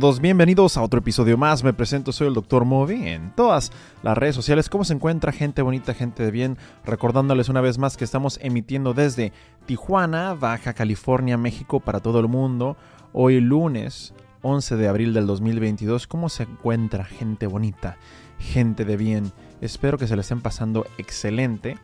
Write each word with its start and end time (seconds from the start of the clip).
todos, 0.00 0.20
bienvenidos 0.20 0.78
a 0.78 0.82
otro 0.82 1.00
episodio 1.00 1.36
más. 1.36 1.62
Me 1.62 1.74
presento, 1.74 2.10
soy 2.10 2.28
el 2.28 2.34
Dr. 2.34 2.64
Movi 2.64 3.06
en 3.06 3.32
todas 3.36 3.70
las 4.02 4.16
redes 4.16 4.34
sociales. 4.34 4.70
¿Cómo 4.70 4.84
se 4.84 4.94
encuentra 4.94 5.30
gente 5.30 5.60
bonita, 5.60 5.92
gente 5.92 6.22
de 6.22 6.30
bien? 6.30 6.56
Recordándoles 6.86 7.50
una 7.50 7.60
vez 7.60 7.76
más 7.76 7.98
que 7.98 8.04
estamos 8.04 8.38
emitiendo 8.42 8.94
desde 8.94 9.32
Tijuana, 9.66 10.32
Baja 10.32 10.72
California, 10.72 11.36
México 11.36 11.80
para 11.80 12.00
todo 12.00 12.18
el 12.18 12.28
mundo. 12.28 12.78
Hoy 13.12 13.40
lunes 13.40 14.14
11 14.40 14.76
de 14.76 14.88
abril 14.88 15.12
del 15.12 15.26
2022. 15.26 16.06
¿Cómo 16.06 16.30
se 16.30 16.44
encuentra 16.44 17.04
gente 17.04 17.46
bonita, 17.46 17.98
gente 18.38 18.86
de 18.86 18.96
bien? 18.96 19.32
Espero 19.60 19.98
que 19.98 20.06
se 20.06 20.16
le 20.16 20.22
estén 20.22 20.40
pasando 20.40 20.86
excelente. 20.96 21.76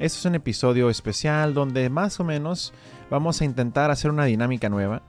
Este 0.00 0.18
es 0.18 0.24
un 0.24 0.34
episodio 0.34 0.90
especial 0.90 1.54
donde 1.54 1.88
más 1.90 2.18
o 2.18 2.24
menos 2.24 2.72
vamos 3.08 3.40
a 3.40 3.44
intentar 3.44 3.92
hacer 3.92 4.10
una 4.10 4.24
dinámica 4.24 4.68
nueva 4.68 5.02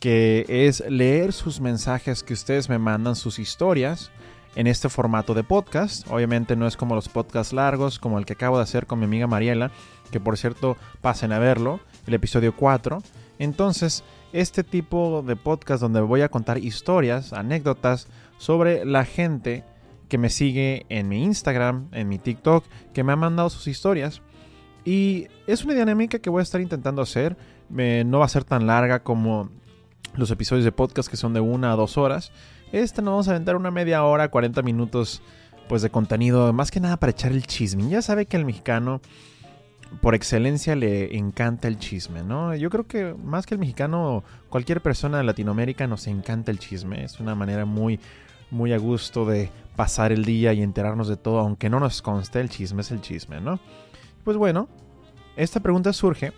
que 0.00 0.44
es 0.48 0.82
leer 0.88 1.32
sus 1.32 1.60
mensajes 1.60 2.22
que 2.22 2.34
ustedes 2.34 2.68
me 2.68 2.78
mandan, 2.78 3.16
sus 3.16 3.38
historias, 3.38 4.10
en 4.56 4.66
este 4.66 4.88
formato 4.88 5.34
de 5.34 5.44
podcast. 5.44 6.06
Obviamente 6.10 6.56
no 6.56 6.66
es 6.66 6.76
como 6.76 6.94
los 6.94 7.08
podcasts 7.08 7.52
largos, 7.52 7.98
como 7.98 8.18
el 8.18 8.26
que 8.26 8.32
acabo 8.32 8.56
de 8.56 8.64
hacer 8.64 8.86
con 8.86 8.98
mi 8.98 9.04
amiga 9.04 9.26
Mariela, 9.26 9.70
que 10.10 10.20
por 10.20 10.36
cierto 10.36 10.76
pasen 11.00 11.32
a 11.32 11.38
verlo, 11.38 11.80
el 12.06 12.14
episodio 12.14 12.56
4. 12.56 13.02
Entonces, 13.38 14.02
este 14.32 14.64
tipo 14.64 15.22
de 15.22 15.36
podcast 15.36 15.80
donde 15.80 16.00
voy 16.00 16.22
a 16.22 16.30
contar 16.30 16.58
historias, 16.58 17.32
anécdotas 17.32 18.08
sobre 18.38 18.84
la 18.84 19.04
gente 19.04 19.64
que 20.08 20.18
me 20.18 20.30
sigue 20.30 20.86
en 20.88 21.08
mi 21.08 21.22
Instagram, 21.24 21.88
en 21.92 22.08
mi 22.08 22.18
TikTok, 22.18 22.64
que 22.94 23.04
me 23.04 23.12
ha 23.12 23.16
mandado 23.16 23.50
sus 23.50 23.66
historias. 23.66 24.22
Y 24.84 25.26
es 25.46 25.64
una 25.64 25.74
dinámica 25.74 26.18
que 26.18 26.30
voy 26.30 26.40
a 26.40 26.44
estar 26.44 26.60
intentando 26.60 27.02
hacer. 27.02 27.36
no 27.68 28.18
va 28.20 28.24
a 28.24 28.28
ser 28.28 28.44
tan 28.44 28.66
larga 28.66 29.02
como 29.02 29.50
los 30.16 30.30
episodios 30.30 30.64
de 30.64 30.72
podcast 30.72 31.08
que 31.08 31.16
son 31.16 31.34
de 31.34 31.40
una 31.40 31.72
a 31.72 31.76
dos 31.76 31.98
horas. 31.98 32.32
Este 32.72 33.02
nos 33.02 33.12
vamos 33.12 33.28
a 33.28 33.32
aventar 33.32 33.56
una 33.56 33.70
media 33.70 34.04
hora, 34.04 34.30
40 34.30 34.62
minutos 34.62 35.22
pues 35.68 35.82
de 35.82 35.90
contenido, 35.90 36.52
más 36.52 36.70
que 36.70 36.80
nada 36.80 36.96
para 36.96 37.10
echar 37.10 37.32
el 37.32 37.46
chisme. 37.46 37.88
Ya 37.88 38.02
sabe 38.02 38.26
que 38.26 38.36
al 38.36 38.44
mexicano 38.44 39.00
por 40.00 40.14
excelencia 40.14 40.76
le 40.76 41.16
encanta 41.16 41.68
el 41.68 41.78
chisme, 41.78 42.22
¿no? 42.22 42.54
Yo 42.54 42.70
creo 42.70 42.86
que 42.86 43.14
más 43.14 43.46
que 43.46 43.54
el 43.54 43.60
mexicano, 43.60 44.24
cualquier 44.48 44.80
persona 44.80 45.18
de 45.18 45.24
Latinoamérica 45.24 45.86
nos 45.86 46.06
encanta 46.06 46.50
el 46.50 46.58
chisme. 46.58 47.04
Es 47.04 47.20
una 47.20 47.34
manera 47.34 47.64
muy, 47.64 48.00
muy 48.50 48.72
a 48.72 48.78
gusto 48.78 49.24
de 49.24 49.50
pasar 49.76 50.12
el 50.12 50.24
día 50.24 50.52
y 50.52 50.62
enterarnos 50.62 51.08
de 51.08 51.16
todo, 51.16 51.38
aunque 51.38 51.70
no 51.70 51.80
nos 51.80 52.02
conste, 52.02 52.40
el 52.40 52.48
chisme 52.48 52.80
es 52.80 52.90
el 52.90 53.00
chisme, 53.00 53.40
¿no? 53.40 53.60
Pues 54.24 54.36
bueno, 54.36 54.68
esta 55.36 55.60
pregunta 55.60 55.92
surge, 55.92 56.32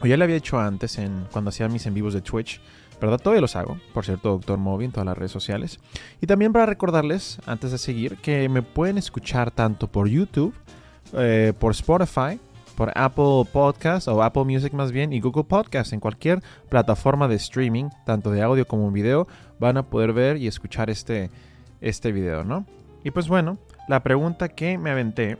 o 0.00 0.06
ya 0.06 0.16
la 0.16 0.24
había 0.24 0.36
hecho 0.36 0.58
antes 0.58 0.98
en, 0.98 1.26
cuando 1.30 1.50
hacía 1.50 1.68
mis 1.68 1.86
en 1.86 1.94
vivos 1.94 2.14
de 2.14 2.20
Twitch, 2.20 2.60
¿verdad? 3.00 3.18
Todavía 3.18 3.40
los 3.40 3.56
hago, 3.56 3.78
por 3.92 4.04
cierto, 4.04 4.30
Doctor 4.30 4.58
Moby 4.58 4.86
en 4.86 4.92
todas 4.92 5.06
las 5.06 5.16
redes 5.16 5.32
sociales. 5.32 5.78
Y 6.20 6.26
también 6.26 6.52
para 6.52 6.66
recordarles, 6.66 7.38
antes 7.46 7.70
de 7.72 7.78
seguir, 7.78 8.16
que 8.18 8.48
me 8.48 8.62
pueden 8.62 8.98
escuchar 8.98 9.50
tanto 9.50 9.88
por 9.88 10.08
YouTube, 10.08 10.54
eh, 11.12 11.52
por 11.58 11.72
Spotify, 11.72 12.40
por 12.76 12.92
Apple 12.96 13.44
Podcast 13.52 14.08
o 14.08 14.22
Apple 14.22 14.44
Music 14.44 14.72
más 14.72 14.92
bien 14.92 15.12
y 15.12 15.20
Google 15.20 15.44
Podcast. 15.44 15.92
En 15.92 16.00
cualquier 16.00 16.42
plataforma 16.68 17.28
de 17.28 17.36
streaming, 17.36 17.90
tanto 18.04 18.30
de 18.30 18.42
audio 18.42 18.66
como 18.66 18.90
video, 18.90 19.26
van 19.58 19.76
a 19.76 19.84
poder 19.84 20.12
ver 20.12 20.36
y 20.36 20.46
escuchar 20.46 20.90
este, 20.90 21.30
este 21.80 22.12
video, 22.12 22.44
¿no? 22.44 22.66
Y 23.04 23.10
pues 23.10 23.28
bueno, 23.28 23.58
la 23.88 24.02
pregunta 24.02 24.48
que 24.48 24.78
me 24.78 24.90
aventé 24.90 25.36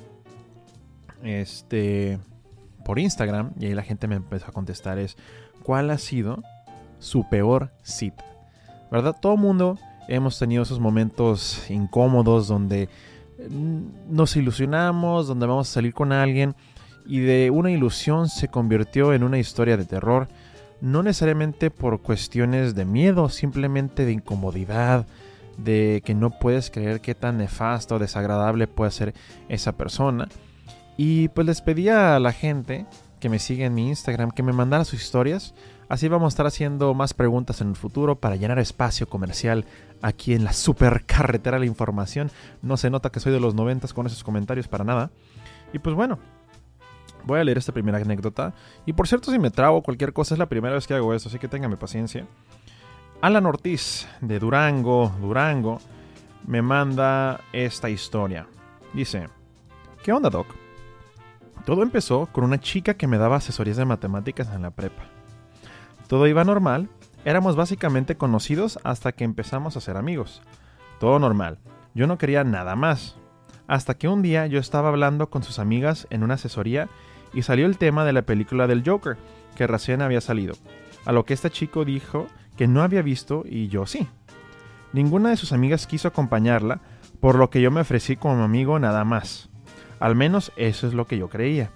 este, 1.23 2.19
por 2.85 2.99
Instagram, 2.99 3.53
y 3.59 3.67
ahí 3.67 3.75
la 3.75 3.83
gente 3.83 4.07
me 4.07 4.17
empezó 4.17 4.47
a 4.49 4.53
contestar 4.53 4.99
es, 4.99 5.17
¿cuál 5.63 5.91
ha 5.91 5.99
sido 5.99 6.43
su 7.05 7.29
peor 7.29 7.71
cita. 7.83 8.25
¿Verdad? 8.91 9.15
Todo 9.21 9.37
mundo 9.37 9.79
hemos 10.09 10.39
tenido 10.39 10.63
esos 10.63 10.81
momentos 10.81 11.71
incómodos 11.71 12.49
donde 12.49 12.89
mm, 13.51 14.15
nos 14.15 14.37
ilusionamos, 14.37 15.27
donde 15.27 15.47
vamos 15.47 15.69
a 15.69 15.75
salir 15.75 15.93
con 15.93 16.13
alguien 16.13 16.55
y 17.07 17.21
de 17.21 17.51
una 17.51 17.71
ilusión 17.71 18.29
se 18.29 18.49
convirtió 18.49 19.13
en 19.13 19.23
una 19.23 19.39
historia 19.39 19.77
de 19.77 19.85
terror, 19.85 20.29
no 20.81 21.03
necesariamente 21.03 21.71
por 21.71 22.01
cuestiones 22.01 22.75
de 22.75 22.87
miedo, 22.87 23.29
simplemente 23.29 24.07
de 24.07 24.13
incomodidad, 24.13 25.07
de 25.59 26.03
que 26.05 26.15
no 26.15 26.31
puedes 26.31 26.71
creer 26.71 27.01
qué 27.01 27.15
tan 27.15 27.37
nefasto 27.39 27.97
o 27.97 27.99
desagradable 27.99 28.67
puede 28.67 28.91
ser 28.91 29.15
esa 29.49 29.73
persona. 29.73 30.29
Y 30.97 31.29
pues 31.29 31.47
les 31.47 31.61
pedía 31.61 32.17
a 32.17 32.21
la 32.21 32.33
gente 32.33 32.87
que 33.21 33.29
me 33.29 33.39
sigue 33.39 33.65
en 33.65 33.75
mi 33.75 33.89
Instagram 33.89 34.31
que 34.31 34.43
me 34.43 34.53
mandara 34.53 34.85
sus 34.85 35.03
historias 35.03 35.55
Así 35.95 36.09
vamos 36.09 36.27
a 36.27 36.35
estar 36.35 36.47
haciendo 36.49 36.93
más 36.93 37.15
preguntas 37.15 37.61
en 37.61 37.69
el 37.69 37.77
futuro 37.77 38.17
para 38.17 38.35
llenar 38.35 38.59
espacio 38.59 39.09
comercial 39.09 39.65
aquí 40.03 40.35
en 40.35 40.43
la 40.43 40.53
supercarretera 40.53 41.55
de 41.55 41.61
la 41.61 41.67
información. 41.67 42.33
No 42.63 42.77
se 42.77 42.91
nota 42.91 43.11
que 43.11 43.21
soy 43.21 43.31
de 43.31 43.39
los 43.39 43.55
noventas 43.55 43.95
con 43.95 44.05
esos 44.05 44.25
comentarios 44.25 44.67
para 44.67 44.83
nada. 44.83 45.13
Y 45.73 45.79
pues 45.79 45.95
bueno, 45.95 46.19
voy 47.23 47.39
a 47.39 47.45
leer 47.45 47.59
esta 47.59 47.71
primera 47.71 47.99
anécdota. 47.99 48.55
Y 48.87 48.93
por 48.95 49.07
cierto, 49.07 49.31
si 49.31 49.39
me 49.39 49.53
trago 49.53 49.85
cualquier 49.85 50.13
cosa, 50.13 50.35
es 50.35 50.41
la 50.41 50.49
primera 50.49 50.75
vez 50.75 50.89
que 50.89 50.95
hago 50.95 51.15
esto, 51.15 51.29
así 51.29 51.39
que 51.39 51.47
téngame 51.47 51.77
paciencia. 51.77 52.27
Alan 53.21 53.47
Ortiz, 53.47 54.09
de 54.21 54.41
Durango, 54.41 55.13
Durango, 55.21 55.79
me 56.45 56.61
manda 56.61 57.41
esta 57.53 57.89
historia. 57.89 58.49
Dice, 58.95 59.29
¿qué 60.03 60.13
onda, 60.13 60.29
Doc? 60.29 60.49
Todo 61.65 61.85
empezó 61.85 62.27
con 62.33 62.43
una 62.43 62.59
chica 62.59 62.95
que 62.95 63.07
me 63.07 63.17
daba 63.17 63.37
asesorías 63.37 63.77
de 63.77 63.85
matemáticas 63.85 64.49
en 64.53 64.63
la 64.63 64.73
prepa. 64.73 65.14
Todo 66.15 66.29
iba 66.29 66.45
normal, 66.45 66.89
éramos 67.25 67.57
básicamente 67.57 68.17
conocidos 68.17 68.79
hasta 68.85 69.11
que 69.11 69.25
empezamos 69.25 69.77
a 69.77 69.81
ser 69.81 69.97
amigos. 69.97 70.43
Todo 71.01 71.19
normal, 71.19 71.59
yo 71.93 72.07
no 72.07 72.19
quería 72.19 72.45
nada 72.45 72.77
más. 72.77 73.17
Hasta 73.67 73.95
que 73.95 74.07
un 74.07 74.23
día 74.23 74.47
yo 74.47 74.61
estaba 74.61 74.91
hablando 74.91 75.29
con 75.29 75.43
sus 75.43 75.59
amigas 75.59 76.07
en 76.11 76.23
una 76.23 76.35
asesoría 76.35 76.89
y 77.33 77.43
salió 77.43 77.67
el 77.67 77.79
tema 77.79 78.05
de 78.05 78.13
la 78.13 78.23
película 78.23 78.69
del 78.69 78.89
Joker, 78.89 79.17
que 79.57 79.67
recién 79.67 80.03
había 80.03 80.21
salido. 80.21 80.55
A 81.05 81.11
lo 81.11 81.25
que 81.25 81.35
este 81.35 81.51
chico 81.51 81.85
dijo 81.85 82.29
que 82.57 82.69
no 82.69 82.85
había 82.85 83.03
visto 83.03 83.43
y 83.45 83.67
yo 83.67 83.85
sí. 83.85 84.07
Ninguna 84.93 85.31
de 85.31 85.37
sus 85.37 85.53
amigas 85.53 85.89
quiso 85.89 86.07
acompañarla, 86.07 86.81
por 87.19 87.35
lo 87.35 87.51
que 87.51 87.61
yo 87.61 87.73
me 87.73 87.81
ofrecí 87.81 88.15
como 88.15 88.45
amigo 88.45 88.79
nada 88.79 89.03
más. 89.03 89.49
Al 89.99 90.15
menos 90.15 90.53
eso 90.55 90.87
es 90.87 90.95
lo 90.95 91.09
que 91.09 91.19
yo 91.19 91.29
creía. 91.29 91.71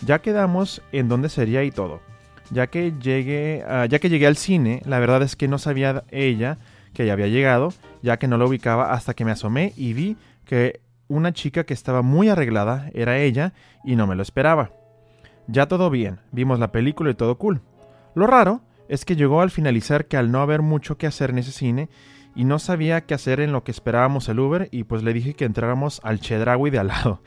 Ya 0.00 0.20
quedamos 0.20 0.80
en 0.90 1.10
dónde 1.10 1.28
sería 1.28 1.64
y 1.64 1.70
todo. 1.70 2.00
Ya 2.50 2.66
que, 2.66 2.92
llegué, 3.00 3.64
ya 3.88 3.98
que 3.98 4.08
llegué 4.08 4.26
al 4.26 4.36
cine, 4.36 4.82
la 4.84 4.98
verdad 4.98 5.22
es 5.22 5.34
que 5.36 5.48
no 5.48 5.58
sabía 5.58 6.04
ella 6.10 6.58
que 6.92 7.06
ya 7.06 7.12
había 7.12 7.26
llegado, 7.26 7.72
ya 8.02 8.18
que 8.18 8.28
no 8.28 8.38
lo 8.38 8.46
ubicaba 8.46 8.92
hasta 8.92 9.14
que 9.14 9.24
me 9.24 9.32
asomé 9.32 9.72
y 9.76 9.92
vi 9.94 10.16
que 10.44 10.80
una 11.08 11.32
chica 11.32 11.64
que 11.64 11.74
estaba 11.74 12.02
muy 12.02 12.28
arreglada 12.28 12.90
era 12.94 13.18
ella 13.18 13.52
y 13.84 13.96
no 13.96 14.06
me 14.06 14.14
lo 14.14 14.22
esperaba. 14.22 14.70
Ya 15.46 15.66
todo 15.66 15.90
bien, 15.90 16.20
vimos 16.32 16.58
la 16.58 16.72
película 16.72 17.10
y 17.10 17.14
todo 17.14 17.36
cool. 17.36 17.60
Lo 18.14 18.26
raro 18.26 18.62
es 18.88 19.04
que 19.04 19.16
llegó 19.16 19.40
al 19.40 19.50
finalizar 19.50 20.06
que 20.06 20.16
al 20.16 20.30
no 20.30 20.40
haber 20.40 20.62
mucho 20.62 20.96
que 20.96 21.06
hacer 21.06 21.30
en 21.30 21.38
ese 21.38 21.52
cine 21.52 21.88
y 22.34 22.44
no 22.44 22.58
sabía 22.58 23.02
qué 23.02 23.14
hacer 23.14 23.40
en 23.40 23.52
lo 23.52 23.64
que 23.64 23.70
esperábamos 23.70 24.28
el 24.28 24.40
Uber 24.40 24.68
y 24.70 24.84
pues 24.84 25.02
le 25.02 25.12
dije 25.12 25.34
que 25.34 25.44
entráramos 25.44 26.00
al 26.04 26.20
Chedraui 26.20 26.70
de 26.70 26.78
al 26.78 26.88
lado. 26.88 27.20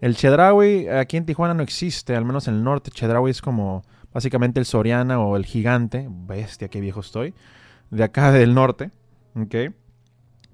El 0.00 0.16
Chedraui 0.16 0.88
aquí 0.88 1.16
en 1.16 1.26
Tijuana 1.26 1.54
no 1.54 1.62
existe, 1.62 2.16
al 2.16 2.24
menos 2.24 2.48
en 2.48 2.54
el 2.54 2.64
norte. 2.64 2.90
Chedraui 2.90 3.30
es 3.30 3.42
como 3.42 3.84
básicamente 4.12 4.60
el 4.60 4.66
Soriana 4.66 5.20
o 5.20 5.36
el 5.36 5.46
Gigante, 5.46 6.08
bestia, 6.10 6.68
qué 6.68 6.80
viejo 6.80 7.00
estoy, 7.00 7.34
de 7.90 8.04
acá 8.04 8.32
del 8.32 8.54
norte, 8.54 8.90
¿ok? 9.34 9.74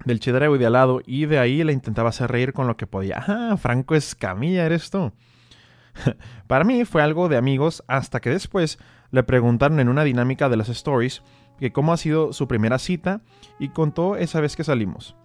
Del 0.05 0.19
y 0.23 0.57
de 0.57 0.65
al 0.65 0.73
lado, 0.73 1.01
y 1.05 1.25
de 1.25 1.39
ahí 1.39 1.63
le 1.63 1.73
intentaba 1.73 2.09
hacer 2.09 2.31
reír 2.31 2.53
con 2.53 2.67
lo 2.67 2.77
que 2.77 2.85
podía. 2.85 3.23
Ah, 3.27 3.57
Franco 3.57 3.95
Escamilla, 3.95 4.65
eres 4.65 4.91
tú. 4.91 5.11
Para 6.47 6.63
mí 6.63 6.85
fue 6.85 7.01
algo 7.01 7.29
de 7.29 7.37
amigos 7.37 7.83
hasta 7.87 8.19
que 8.19 8.29
después 8.29 8.77
le 9.11 9.23
preguntaron 9.23 9.79
en 9.79 9.89
una 9.89 10.03
dinámica 10.03 10.49
de 10.49 10.57
las 10.57 10.69
stories 10.69 11.23
que 11.59 11.71
cómo 11.71 11.93
ha 11.93 11.97
sido 11.97 12.33
su 12.33 12.47
primera 12.47 12.77
cita 12.77 13.21
y 13.59 13.69
contó 13.69 14.15
esa 14.15 14.39
vez 14.39 14.55
que 14.55 14.63
salimos. 14.63 15.15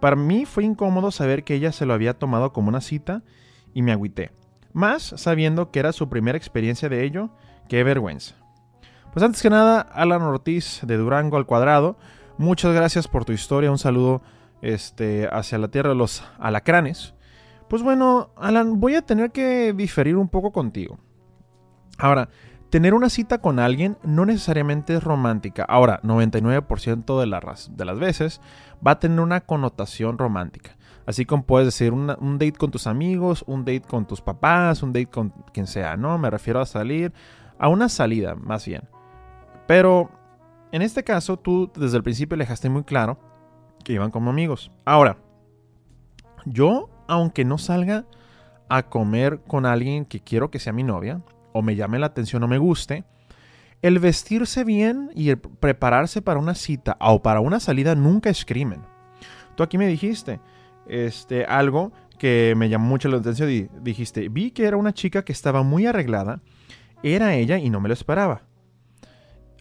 Para 0.00 0.16
mí 0.16 0.46
fue 0.46 0.64
incómodo 0.64 1.10
saber 1.10 1.44
que 1.44 1.54
ella 1.54 1.70
se 1.70 1.86
lo 1.86 1.94
había 1.94 2.18
tomado 2.18 2.52
como 2.52 2.68
una 2.68 2.80
cita 2.80 3.22
y 3.74 3.82
me 3.82 3.92
agüité. 3.92 4.32
Más 4.72 5.02
sabiendo 5.02 5.70
que 5.70 5.80
era 5.80 5.92
su 5.92 6.08
primera 6.08 6.38
experiencia 6.38 6.88
de 6.88 7.04
ello 7.04 7.30
Qué 7.68 7.84
vergüenza. 7.84 8.34
Pues 9.12 9.22
antes 9.22 9.42
que 9.42 9.50
nada, 9.50 9.80
Alan 9.80 10.22
Ortiz 10.22 10.80
de 10.84 10.96
Durango 10.96 11.36
al 11.36 11.46
cuadrado, 11.46 11.96
muchas 12.38 12.74
gracias 12.74 13.08
por 13.08 13.24
tu 13.24 13.32
historia, 13.32 13.70
un 13.70 13.78
saludo 13.78 14.22
este, 14.62 15.28
hacia 15.30 15.58
la 15.58 15.68
tierra 15.68 15.90
de 15.90 15.96
los 15.96 16.24
alacranes. 16.38 17.14
Pues 17.68 17.82
bueno, 17.82 18.30
Alan, 18.36 18.80
voy 18.80 18.94
a 18.94 19.02
tener 19.02 19.30
que 19.30 19.72
diferir 19.72 20.16
un 20.16 20.28
poco 20.28 20.52
contigo. 20.52 20.98
Ahora, 21.98 22.28
tener 22.70 22.94
una 22.94 23.10
cita 23.10 23.38
con 23.38 23.58
alguien 23.58 23.98
no 24.02 24.24
necesariamente 24.24 24.94
es 24.94 25.04
romántica. 25.04 25.64
Ahora, 25.64 26.00
99% 26.02 27.20
de, 27.20 27.74
de 27.76 27.84
las 27.84 27.98
veces 27.98 28.40
va 28.86 28.92
a 28.92 28.98
tener 28.98 29.20
una 29.20 29.42
connotación 29.42 30.16
romántica. 30.16 30.76
Así 31.04 31.26
como 31.26 31.44
puedes 31.44 31.66
decir 31.66 31.92
un 31.92 32.38
date 32.38 32.52
con 32.52 32.70
tus 32.70 32.86
amigos, 32.86 33.44
un 33.46 33.64
date 33.64 33.82
con 33.82 34.06
tus 34.06 34.20
papás, 34.20 34.82
un 34.82 34.92
date 34.92 35.06
con 35.06 35.30
quien 35.52 35.66
sea, 35.66 35.96
¿no? 35.96 36.16
Me 36.16 36.30
refiero 36.30 36.60
a 36.60 36.66
salir, 36.66 37.12
a 37.62 37.68
una 37.68 37.88
salida, 37.88 38.34
más 38.34 38.66
bien. 38.66 38.82
Pero 39.68 40.10
en 40.72 40.82
este 40.82 41.04
caso, 41.04 41.38
tú 41.38 41.70
desde 41.76 41.96
el 41.96 42.02
principio 42.02 42.36
dejaste 42.36 42.68
muy 42.68 42.82
claro 42.82 43.20
que 43.84 43.92
iban 43.92 44.10
como 44.10 44.30
amigos. 44.30 44.72
Ahora, 44.84 45.16
yo, 46.44 46.90
aunque 47.06 47.44
no 47.44 47.58
salga 47.58 48.04
a 48.68 48.88
comer 48.88 49.42
con 49.46 49.64
alguien 49.64 50.04
que 50.04 50.18
quiero 50.18 50.50
que 50.50 50.58
sea 50.58 50.72
mi 50.72 50.82
novia, 50.82 51.22
o 51.52 51.62
me 51.62 51.76
llame 51.76 52.00
la 52.00 52.06
atención 52.06 52.42
o 52.42 52.48
me 52.48 52.58
guste, 52.58 53.04
el 53.80 54.00
vestirse 54.00 54.64
bien 54.64 55.10
y 55.14 55.30
el 55.30 55.38
prepararse 55.38 56.20
para 56.20 56.40
una 56.40 56.56
cita 56.56 56.96
o 57.00 57.22
para 57.22 57.38
una 57.38 57.60
salida 57.60 57.94
nunca 57.94 58.28
es 58.28 58.44
crimen. 58.44 58.80
Tú 59.54 59.62
aquí 59.62 59.78
me 59.78 59.86
dijiste 59.86 60.40
este, 60.88 61.44
algo 61.44 61.92
que 62.18 62.54
me 62.56 62.68
llamó 62.68 62.88
mucho 62.88 63.08
la 63.08 63.18
atención. 63.18 63.70
Dijiste, 63.82 64.28
vi 64.28 64.50
que 64.50 64.64
era 64.64 64.76
una 64.76 64.92
chica 64.92 65.24
que 65.24 65.32
estaba 65.32 65.62
muy 65.62 65.86
arreglada. 65.86 66.40
Era 67.02 67.34
ella 67.34 67.58
y 67.58 67.70
no 67.70 67.80
me 67.80 67.88
lo 67.88 67.94
esperaba. 67.94 68.42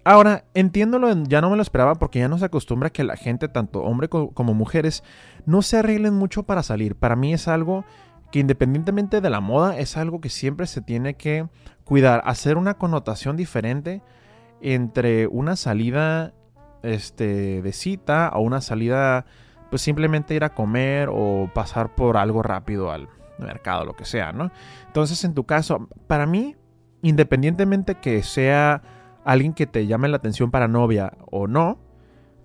Ahora, 0.03 0.45
entiéndolo, 0.55 1.13
ya 1.25 1.41
no 1.41 1.51
me 1.51 1.55
lo 1.55 1.61
esperaba 1.61 1.95
porque 1.95 2.19
ya 2.19 2.27
no 2.27 2.39
se 2.39 2.45
acostumbra 2.45 2.89
que 2.89 3.03
la 3.03 3.15
gente, 3.15 3.47
tanto 3.47 3.83
hombre 3.83 4.09
como 4.09 4.53
mujeres, 4.53 5.03
no 5.45 5.61
se 5.61 5.77
arreglen 5.77 6.15
mucho 6.15 6.43
para 6.43 6.63
salir. 6.63 6.95
Para 6.95 7.15
mí 7.15 7.33
es 7.33 7.47
algo 7.47 7.85
que 8.31 8.39
independientemente 8.39 9.21
de 9.21 9.29
la 9.29 9.41
moda, 9.41 9.77
es 9.77 9.97
algo 9.97 10.19
que 10.21 10.29
siempre 10.29 10.65
se 10.65 10.81
tiene 10.81 11.15
que 11.15 11.47
cuidar. 11.83 12.23
Hacer 12.25 12.57
una 12.57 12.75
connotación 12.75 13.37
diferente 13.37 14.01
entre 14.61 15.27
una 15.27 15.55
salida 15.55 16.33
este, 16.81 17.61
de 17.61 17.71
cita 17.73 18.31
o 18.33 18.41
una 18.41 18.61
salida, 18.61 19.25
pues 19.69 19.83
simplemente 19.83 20.33
ir 20.33 20.43
a 20.43 20.55
comer 20.55 21.09
o 21.11 21.51
pasar 21.53 21.93
por 21.93 22.17
algo 22.17 22.41
rápido 22.41 22.91
al 22.91 23.07
mercado, 23.37 23.85
lo 23.85 23.95
que 23.95 24.05
sea, 24.05 24.31
¿no? 24.31 24.51
Entonces, 24.87 25.23
en 25.23 25.33
tu 25.33 25.45
caso, 25.45 25.87
para 26.07 26.25
mí, 26.25 26.55
independientemente 27.01 27.95
que 27.95 28.23
sea 28.23 28.81
alguien 29.23 29.53
que 29.53 29.67
te 29.67 29.87
llame 29.87 30.07
la 30.07 30.17
atención 30.17 30.51
para 30.51 30.67
novia 30.67 31.13
o 31.29 31.47
no, 31.47 31.79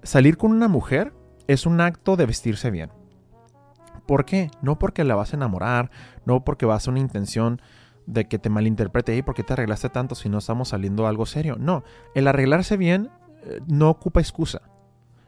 salir 0.03 0.37
con 0.37 0.53
una 0.53 0.69
mujer 0.69 1.13
es 1.47 1.67
un 1.67 1.81
acto 1.81 2.17
de 2.17 2.27
vestirse 2.27 2.71
bien. 2.71 2.91
¿Por 4.07 4.25
qué? 4.25 4.51
No 4.63 4.79
porque 4.79 5.05
la 5.05 5.17
vas 5.17 5.33
a 5.33 5.37
enamorar, 5.37 5.91
no 6.25 6.45
porque 6.45 6.67
vas 6.67 6.87
a 6.87 6.91
una 6.91 7.01
intención 7.01 7.61
de 8.07 8.29
que 8.29 8.39
te 8.39 8.51
malinterprete, 8.51 9.17
y 9.17 9.23
¿por 9.23 9.35
qué 9.35 9.43
te 9.43 9.53
arreglaste 9.53 9.89
tanto 9.89 10.15
si 10.15 10.29
no 10.29 10.39
estamos 10.39 10.69
saliendo 10.69 11.07
algo 11.07 11.27
serio? 11.27 11.57
No, 11.59 11.83
el 12.15 12.29
arreglarse 12.29 12.77
bien 12.77 13.11
eh, 13.43 13.61
no 13.67 13.91
ocupa 13.91 14.21
excusa. 14.21 14.63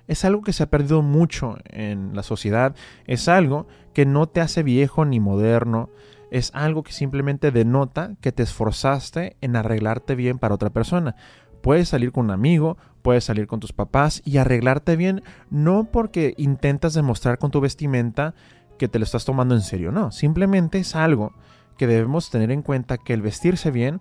Es 0.06 0.25
algo 0.25 0.42
que 0.42 0.52
se 0.52 0.62
ha 0.62 0.70
perdido 0.70 1.02
mucho 1.02 1.56
en 1.64 2.14
la 2.14 2.22
sociedad, 2.22 2.75
es 3.06 3.28
algo 3.28 3.66
que 3.92 4.06
no 4.06 4.26
te 4.26 4.40
hace 4.40 4.62
viejo 4.62 5.04
ni 5.04 5.20
moderno, 5.20 5.90
es 6.30 6.50
algo 6.54 6.82
que 6.82 6.92
simplemente 6.92 7.50
denota 7.50 8.16
que 8.20 8.32
te 8.32 8.42
esforzaste 8.42 9.36
en 9.40 9.56
arreglarte 9.56 10.14
bien 10.14 10.38
para 10.38 10.54
otra 10.54 10.70
persona. 10.70 11.16
Puedes 11.62 11.88
salir 11.88 12.12
con 12.12 12.26
un 12.26 12.30
amigo, 12.30 12.76
puedes 13.02 13.25
salir 13.25 13.46
con 13.46 13.60
tus 13.60 13.72
papás 13.72 14.22
y 14.25 14.38
arreglarte 14.38 14.96
bien 14.96 15.22
no 15.50 15.88
porque 15.90 16.34
intentas 16.36 16.94
demostrar 16.94 17.38
con 17.38 17.50
tu 17.50 17.60
vestimenta 17.60 18.34
que 18.78 18.88
te 18.88 18.98
lo 18.98 19.04
estás 19.04 19.25
tomando 19.25 19.54
en 19.54 19.60
serio, 19.60 19.90
no, 19.90 20.12
simplemente 20.12 20.78
es 20.78 20.94
algo 20.94 21.32
que 21.76 21.86
debemos 21.86 22.30
tener 22.30 22.50
en 22.50 22.62
cuenta 22.62 22.96
que 22.96 23.12
el 23.12 23.22
vestirse 23.22 23.70
bien 23.70 24.00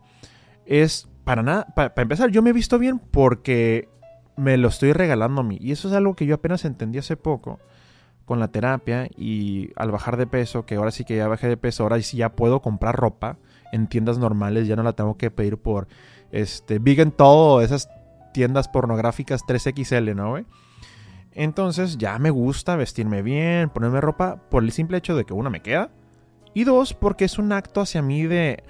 es 0.66 1.10
para 1.24 1.44
nada, 1.44 1.68
para, 1.76 1.94
empezar, 1.98 2.30
yo 2.32 2.42
me 2.42 2.52
he 2.52 2.54
visto 2.54 2.80
bien 2.80 3.00
porque 3.00 3.90
me 4.38 4.56
lo 4.58 4.68
estoy 4.68 4.94
regalando 4.94 5.42
a 5.42 5.44
mí 5.44 5.58
y 5.60 5.72
eso 5.72 5.88
es 5.88 5.94
algo 5.94 6.16
que 6.16 6.26
yo 6.26 6.36
apenas 6.36 6.64
entendí 6.64 7.00
hace 7.00 7.18
poco 7.18 7.60
con 8.28 8.42
la 8.42 8.50
terapia 8.50 9.08
y 9.16 9.72
al 9.78 9.90
bajar 9.90 10.18
de 10.18 10.28
peso, 10.28 10.66
que 10.66 10.76
ahora 10.76 10.92
sí 10.92 11.06
que 11.06 11.16
ya 11.16 11.30
bajé 11.30 11.48
de 11.48 11.56
peso, 11.56 11.84
ahora 11.84 12.00
sí 12.02 12.18
ya 12.18 12.34
puedo 12.34 12.62
comprar 12.62 12.94
ropa 12.94 13.38
en 13.72 13.88
tiendas 13.88 14.18
normales, 14.18 14.68
ya 14.68 14.76
no 14.76 14.84
la 14.84 14.92
tengo 14.92 15.18
que 15.18 15.32
pedir 15.32 15.58
por 15.58 15.88
este 16.32 16.78
Vegan 16.78 17.12
Todo, 17.12 17.62
esas 17.62 17.90
tiendas 18.34 18.68
pornográficas 18.68 19.44
3XL, 19.48 20.14
¿no, 20.14 20.32
güey? 20.32 20.46
Entonces 21.32 21.98
ya 21.98 22.20
me 22.20 22.30
gusta 22.30 22.76
vestirme 22.76 23.22
bien, 23.22 23.70
ponerme 23.70 24.02
ropa 24.02 24.42
por 24.50 24.62
el 24.62 24.74
simple 24.74 24.98
hecho 24.98 25.16
de 25.16 25.24
que 25.24 25.34
una 25.34 25.50
me 25.50 25.62
queda. 25.62 25.90
Y 26.54 26.66
dos, 26.66 26.94
porque 26.94 27.24
es 27.24 27.40
un 27.40 27.54
acto 27.54 27.80
hacia 27.80 28.02
mí 28.02 28.24
de 28.24 28.62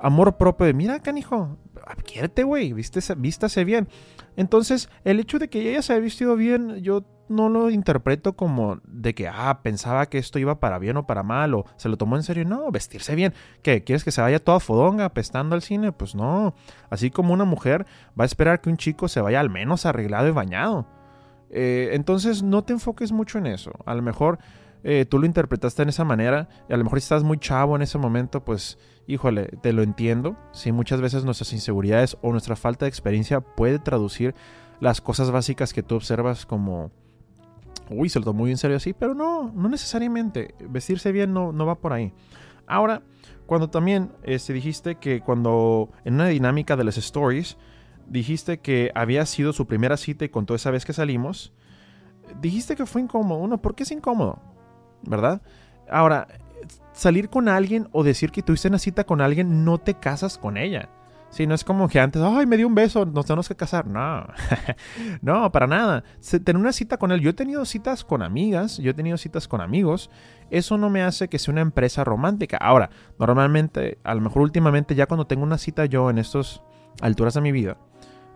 amor 0.00 0.36
propio 0.36 0.66
de, 0.66 0.74
mira, 0.74 0.98
canijo, 0.98 1.56
quiérete, 2.04 2.42
güey, 2.44 2.72
vístase 2.72 3.64
bien. 3.64 3.88
Entonces, 4.36 4.88
el 5.04 5.20
hecho 5.20 5.38
de 5.38 5.48
que 5.48 5.70
ella 5.70 5.82
se 5.82 5.92
haya 5.92 6.02
vestido 6.02 6.36
bien, 6.36 6.76
yo 6.82 7.04
no 7.28 7.48
lo 7.48 7.70
interpreto 7.70 8.34
como 8.34 8.80
de 8.84 9.14
que, 9.14 9.28
ah, 9.28 9.60
pensaba 9.62 10.06
que 10.06 10.18
esto 10.18 10.38
iba 10.38 10.60
para 10.60 10.78
bien 10.78 10.96
o 10.96 11.06
para 11.06 11.22
mal, 11.22 11.54
o 11.54 11.64
se 11.76 11.88
lo 11.88 11.96
tomó 11.96 12.16
en 12.16 12.22
serio. 12.22 12.44
No, 12.44 12.70
vestirse 12.70 13.14
bien. 13.14 13.32
¿Qué? 13.62 13.84
¿Quieres 13.84 14.04
que 14.04 14.10
se 14.10 14.20
vaya 14.20 14.38
toda 14.38 14.60
fodonga 14.60 15.04
apestando 15.04 15.54
al 15.54 15.62
cine? 15.62 15.92
Pues 15.92 16.14
no. 16.14 16.54
Así 16.90 17.10
como 17.10 17.32
una 17.32 17.44
mujer 17.44 17.86
va 18.18 18.24
a 18.24 18.26
esperar 18.26 18.60
que 18.60 18.70
un 18.70 18.76
chico 18.76 19.08
se 19.08 19.20
vaya 19.20 19.40
al 19.40 19.50
menos 19.50 19.86
arreglado 19.86 20.28
y 20.28 20.32
bañado. 20.32 20.86
Eh, 21.50 21.90
entonces 21.92 22.42
no 22.42 22.64
te 22.64 22.72
enfoques 22.72 23.12
mucho 23.12 23.38
en 23.38 23.46
eso. 23.46 23.72
A 23.86 23.94
lo 23.94 24.02
mejor 24.02 24.38
eh, 24.86 25.06
tú 25.06 25.18
lo 25.18 25.24
interpretaste 25.24 25.82
en 25.82 25.88
esa 25.88 26.04
manera 26.04 26.48
y 26.68 26.74
a 26.74 26.76
lo 26.76 26.84
mejor 26.84 27.00
si 27.00 27.04
estás 27.04 27.24
muy 27.24 27.38
chavo 27.38 27.74
en 27.74 27.80
ese 27.80 27.96
momento, 27.96 28.44
pues 28.44 28.78
híjole, 29.06 29.46
te 29.62 29.72
lo 29.72 29.82
entiendo. 29.82 30.36
Sí, 30.52 30.72
muchas 30.72 31.00
veces 31.00 31.24
nuestras 31.24 31.54
inseguridades 31.54 32.18
o 32.20 32.30
nuestra 32.32 32.54
falta 32.54 32.84
de 32.84 32.90
experiencia 32.90 33.40
puede 33.40 33.78
traducir 33.78 34.34
las 34.80 35.00
cosas 35.00 35.30
básicas 35.30 35.72
que 35.72 35.82
tú 35.82 35.94
observas 35.94 36.44
como, 36.44 36.90
uy, 37.88 38.10
se 38.10 38.18
lo 38.18 38.26
tomó 38.26 38.40
muy 38.40 38.50
en 38.50 38.58
serio 38.58 38.76
así, 38.76 38.92
pero 38.92 39.14
no, 39.14 39.50
no 39.54 39.70
necesariamente. 39.70 40.54
Vestirse 40.68 41.12
bien 41.12 41.32
no, 41.32 41.50
no 41.50 41.64
va 41.64 41.76
por 41.76 41.94
ahí. 41.94 42.12
Ahora, 42.66 43.02
cuando 43.46 43.70
también 43.70 44.12
este, 44.22 44.52
dijiste 44.52 44.96
que 44.96 45.20
cuando 45.20 45.90
en 46.04 46.14
una 46.14 46.28
dinámica 46.28 46.76
de 46.76 46.84
las 46.84 46.98
stories, 46.98 47.56
dijiste 48.06 48.58
que 48.60 48.90
había 48.94 49.24
sido 49.24 49.54
su 49.54 49.66
primera 49.66 49.96
cita 49.96 50.26
y 50.26 50.28
contó 50.28 50.54
esa 50.54 50.70
vez 50.70 50.84
que 50.84 50.92
salimos, 50.92 51.54
dijiste 52.42 52.76
que 52.76 52.84
fue 52.84 53.00
incómodo. 53.00 53.38
Uno, 53.38 53.62
¿por 53.62 53.74
qué 53.74 53.84
es 53.84 53.90
incómodo? 53.90 54.53
¿Verdad? 55.06 55.42
Ahora, 55.90 56.26
salir 56.92 57.28
con 57.28 57.48
alguien 57.48 57.88
o 57.92 58.04
decir 58.04 58.30
que 58.30 58.42
tuviste 58.42 58.68
una 58.68 58.78
cita 58.78 59.04
con 59.04 59.20
alguien, 59.20 59.64
no 59.64 59.78
te 59.78 59.94
casas 59.94 60.38
con 60.38 60.56
ella. 60.56 60.88
Si 61.34 61.48
no 61.48 61.54
es 61.56 61.64
como 61.64 61.88
que 61.88 61.98
antes, 61.98 62.22
ay, 62.22 62.46
me 62.46 62.56
dio 62.56 62.68
un 62.68 62.76
beso, 62.76 63.04
nos 63.06 63.26
tenemos 63.26 63.48
que 63.48 63.56
casar. 63.56 63.88
No, 63.88 64.24
no, 65.20 65.50
para 65.50 65.66
nada. 65.66 66.04
Tener 66.44 66.56
una 66.56 66.72
cita 66.72 66.96
con 66.96 67.10
él. 67.10 67.20
Yo 67.20 67.30
he 67.30 67.32
tenido 67.32 67.64
citas 67.64 68.04
con 68.04 68.22
amigas, 68.22 68.78
yo 68.78 68.92
he 68.92 68.94
tenido 68.94 69.16
citas 69.18 69.48
con 69.48 69.60
amigos. 69.60 70.10
Eso 70.50 70.78
no 70.78 70.90
me 70.90 71.02
hace 71.02 71.26
que 71.26 71.40
sea 71.40 71.50
una 71.50 71.62
empresa 71.62 72.04
romántica. 72.04 72.56
Ahora, 72.58 72.90
normalmente, 73.18 73.98
a 74.04 74.14
lo 74.14 74.20
mejor 74.20 74.42
últimamente, 74.42 74.94
ya 74.94 75.06
cuando 75.06 75.26
tengo 75.26 75.42
una 75.42 75.58
cita 75.58 75.86
yo 75.86 76.08
en 76.08 76.18
estas 76.18 76.62
alturas 77.00 77.34
de 77.34 77.40
mi 77.40 77.50
vida, 77.50 77.78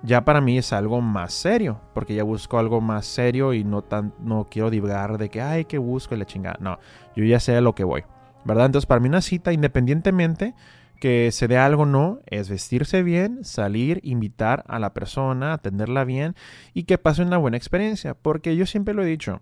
ya 0.03 0.25
para 0.25 0.41
mí 0.41 0.59
es 0.59 0.73
algo 0.73 1.01
más 1.01 1.33
serio, 1.33 1.81
porque 1.95 2.15
ya 2.15 2.23
busco 2.23 2.59
algo 2.59 2.81
más 2.81 3.07
serio 3.07 3.53
y 3.53 3.65
no 3.65 3.83
tan 3.83 4.15
no 4.21 4.47
quiero 4.51 4.71
divulgar 4.71 5.19
de 5.19 5.29
que 5.29 5.41
ay, 5.41 5.65
que 5.65 5.79
busco 5.79 6.15
y 6.15 6.19
la 6.19 6.27
chingada. 6.27 6.57
No, 6.61 6.79
yo 7.17 7.25
ya 7.25 7.41
sé 7.41 7.57
a 7.57 7.61
lo 7.61 7.75
que 7.75 7.85
voy. 7.85 8.05
¿Verdad? 8.45 8.67
Entonces, 8.67 8.87
para 8.87 9.01
mí 9.01 9.09
una 9.09 9.21
cita 9.21 9.53
independientemente 9.53 10.55
que 11.01 11.31
se 11.33 11.49
dé 11.49 11.59
algo 11.59 11.83
o 11.83 11.87
no, 11.87 12.21
es 12.27 12.49
vestirse 12.49 13.03
bien, 13.03 13.45
salir, 13.45 14.01
invitar 14.03 14.65
a 14.67 14.79
la 14.79 14.95
persona, 14.95 15.53
atenderla 15.53 16.05
bien 16.05 16.35
y 16.75 16.85
que 16.85 16.99
pase 16.99 17.23
una 17.23 17.37
buena 17.37 17.57
experiencia, 17.57 18.15
porque 18.15 18.57
yo 18.57 18.67
siempre 18.67 18.95
lo 18.95 19.03
he 19.03 19.07
dicho, 19.07 19.41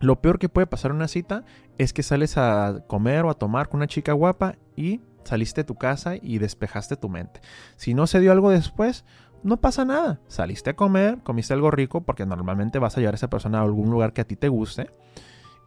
lo 0.00 0.20
peor 0.20 0.38
que 0.38 0.48
puede 0.48 0.66
pasar 0.66 0.92
en 0.92 0.96
una 0.96 1.08
cita 1.08 1.44
es 1.78 1.92
que 1.92 2.02
sales 2.02 2.36
a 2.36 2.84
comer 2.86 3.24
o 3.24 3.30
a 3.30 3.34
tomar 3.34 3.68
con 3.68 3.78
una 3.78 3.86
chica 3.86 4.12
guapa 4.12 4.56
y 4.76 5.00
saliste 5.24 5.60
de 5.60 5.66
tu 5.66 5.74
casa 5.74 6.14
y 6.16 6.38
despejaste 6.38 6.96
tu 6.96 7.08
mente. 7.08 7.40
Si 7.76 7.94
no 7.94 8.06
se 8.06 8.20
dio 8.20 8.32
algo 8.32 8.50
después, 8.50 9.04
no 9.42 9.58
pasa 9.58 9.84
nada. 9.84 10.20
Saliste 10.28 10.70
a 10.70 10.76
comer, 10.76 11.18
comiste 11.22 11.54
algo 11.54 11.70
rico, 11.70 12.02
porque 12.02 12.26
normalmente 12.26 12.78
vas 12.78 12.96
a 12.96 13.00
llevar 13.00 13.14
a 13.14 13.16
esa 13.16 13.30
persona 13.30 13.58
a 13.58 13.62
algún 13.62 13.90
lugar 13.90 14.12
que 14.12 14.20
a 14.20 14.24
ti 14.24 14.36
te 14.36 14.48
guste. 14.48 14.90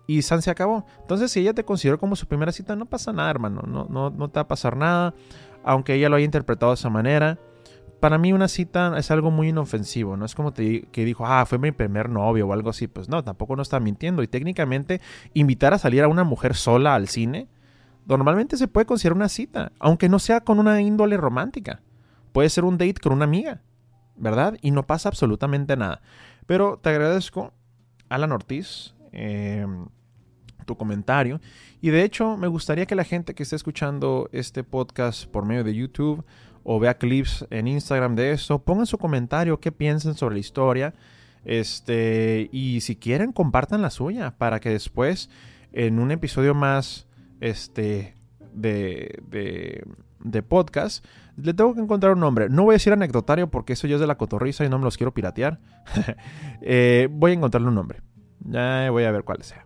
Y 0.06 0.22
San 0.22 0.42
se 0.42 0.52
acabó. 0.52 0.86
Entonces, 1.02 1.32
si 1.32 1.40
ella 1.40 1.54
te 1.54 1.64
consideró 1.64 1.98
como 1.98 2.16
su 2.16 2.28
primera 2.28 2.52
cita, 2.52 2.76
no 2.76 2.86
pasa 2.86 3.14
nada, 3.14 3.30
hermano. 3.30 3.62
No, 3.66 3.88
no, 3.90 4.10
no 4.10 4.28
te 4.30 4.36
va 4.36 4.42
a 4.42 4.48
pasar 4.48 4.76
nada. 4.76 5.14
Aunque 5.64 5.96
ella 5.96 6.10
lo 6.10 6.18
haya 6.18 6.26
interpretado 6.26 6.72
de 6.74 6.76
esa 6.76 6.90
manera. 6.90 7.40
Para 8.02 8.18
mí 8.18 8.34
una 8.34 8.50
cita 8.50 8.98
es 8.98 9.12
algo 9.12 9.32
muy 9.32 9.50
inofensivo. 9.50 10.18
No 10.18 10.26
es 10.26 10.36
como 10.36 10.54
que 10.54 10.88
dijo, 10.94 11.26
ah, 11.26 11.46
fue 11.46 11.58
mi 11.58 11.72
primer 11.72 12.10
novio 12.10 12.48
o 12.48 12.54
algo 12.54 12.70
así. 12.70 12.88
Pues 12.88 13.08
no, 13.08 13.24
tampoco 13.24 13.56
no 13.56 13.62
está 13.62 13.80
mintiendo. 13.80 14.24
Y 14.24 14.28
técnicamente, 14.28 15.00
invitar 15.34 15.74
a 15.74 15.78
salir 15.78 16.04
a 16.04 16.10
una 16.10 16.26
mujer 16.26 16.54
sola 16.56 16.96
al 16.96 17.08
cine, 17.08 17.48
normalmente 18.06 18.58
se 18.58 18.68
puede 18.68 18.86
considerar 18.86 19.16
una 19.16 19.30
cita. 19.30 19.72
Aunque 19.80 20.10
no 20.10 20.20
sea 20.20 20.42
con 20.42 20.60
una 20.60 20.82
índole 20.82 21.16
romántica. 21.16 21.80
Puede 22.34 22.50
ser 22.50 22.66
un 22.66 22.78
date 22.78 22.96
con 23.02 23.14
una 23.14 23.24
amiga, 23.24 23.62
¿verdad? 24.18 24.58
Y 24.62 24.72
no 24.72 24.86
pasa 24.86 25.08
absolutamente 25.08 25.78
nada. 25.78 26.02
Pero 26.46 26.80
te 26.82 26.90
agradezco, 26.90 27.54
Alan 28.10 28.32
Ortiz, 28.32 28.96
em, 29.12 29.86
tu 30.66 30.76
comentario. 30.76 31.40
Y 31.80 31.90
de 31.90 32.04
hecho, 32.04 32.36
me 32.36 32.48
gustaría 32.48 32.86
que 32.86 32.96
la 32.96 33.04
gente 33.04 33.36
que 33.36 33.44
esté 33.44 33.56
escuchando 33.56 34.30
este 34.32 34.64
podcast 34.64 35.26
por 35.28 35.46
medio 35.46 35.64
de 35.64 35.76
YouTube 35.76 36.26
o 36.64 36.80
vea 36.80 36.98
clips 36.98 37.46
en 37.50 37.68
Instagram 37.68 38.16
de 38.16 38.32
eso, 38.32 38.60
pongan 38.64 38.86
su 38.86 38.98
comentario, 38.98 39.60
qué 39.60 39.72
piensan 39.72 40.16
sobre 40.16 40.36
la 40.36 40.40
historia. 40.40 40.94
Este, 41.46 42.50
y 42.52 42.82
si 42.82 42.96
quieren, 42.96 43.32
compartan 43.32 43.82
la 43.82 43.90
suya 43.90 44.32
para 44.38 44.60
que 44.60 44.70
después, 44.70 45.30
en 45.72 46.00
un 46.00 46.12
episodio 46.12 46.56
más, 46.56 47.06
este, 47.42 48.16
de, 48.54 49.22
de 49.30 49.86
de 50.24 50.42
podcast, 50.44 51.06
le 51.36 51.54
tengo 51.54 51.74
que 51.76 51.82
encontrar 51.82 52.14
un 52.14 52.20
nombre. 52.20 52.50
No 52.50 52.64
voy 52.64 52.74
a 52.74 52.76
decir 52.76 52.94
anecdotario 52.94 53.50
porque 53.50 53.74
eso 53.74 53.88
ya 53.88 53.96
es 53.96 54.02
de 54.02 54.08
la 54.08 54.16
cotorriza 54.16 54.66
y 54.66 54.70
no 54.70 54.78
me 54.80 54.86
los 54.86 54.98
quiero 54.98 55.14
piratear. 55.14 55.60
Eh, 56.66 57.10
voy 57.12 57.32
a 57.32 57.34
encontrarle 57.34 57.68
un 57.68 57.76
nombre. 57.76 58.00
Ya 58.40 58.90
voy 58.90 59.04
a 59.04 59.12
ver 59.12 59.26
cuál 59.26 59.44
sea. 59.44 59.66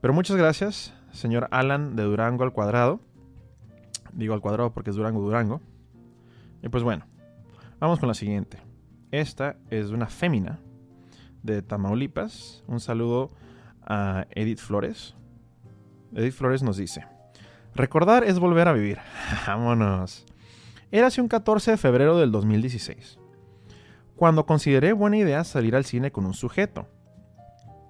Pero 0.00 0.14
muchas 0.14 0.36
gracias, 0.36 0.94
señor 1.12 1.46
Alan 1.50 1.94
de 1.94 2.04
Durango 2.04 2.42
al 2.42 2.52
cuadrado. 2.52 3.00
Digo 4.14 4.32
al 4.32 4.40
cuadrado 4.40 4.72
porque 4.72 4.90
es 4.90 4.96
Durango, 4.96 5.20
Durango. 5.20 5.60
Y 6.62 6.70
pues 6.70 6.82
bueno, 6.82 7.04
vamos 7.80 8.00
con 8.00 8.08
la 8.08 8.14
siguiente. 8.14 8.58
Esta 9.10 9.56
es 9.68 9.90
una 9.90 10.06
fémina 10.06 10.58
de 11.42 11.60
Tamaulipas. 11.60 12.64
Un 12.66 12.80
saludo 12.80 13.30
a 13.82 14.26
Edith 14.30 14.60
Flores. 14.60 15.14
Edith 16.14 16.32
Flores 16.32 16.62
nos 16.62 16.76
dice: 16.78 17.04
Recordar 17.74 18.24
es 18.24 18.38
volver 18.38 18.68
a 18.68 18.72
vivir. 18.72 18.98
Vámonos. 19.46 20.24
Hace 21.02 21.20
un 21.20 21.28
14 21.28 21.72
de 21.72 21.76
febrero 21.76 22.16
del 22.16 22.30
2016, 22.30 23.18
cuando 24.14 24.46
consideré 24.46 24.92
buena 24.92 25.16
idea 25.16 25.42
salir 25.42 25.74
al 25.74 25.84
cine 25.84 26.12
con 26.12 26.24
un 26.24 26.34
sujeto. 26.34 26.86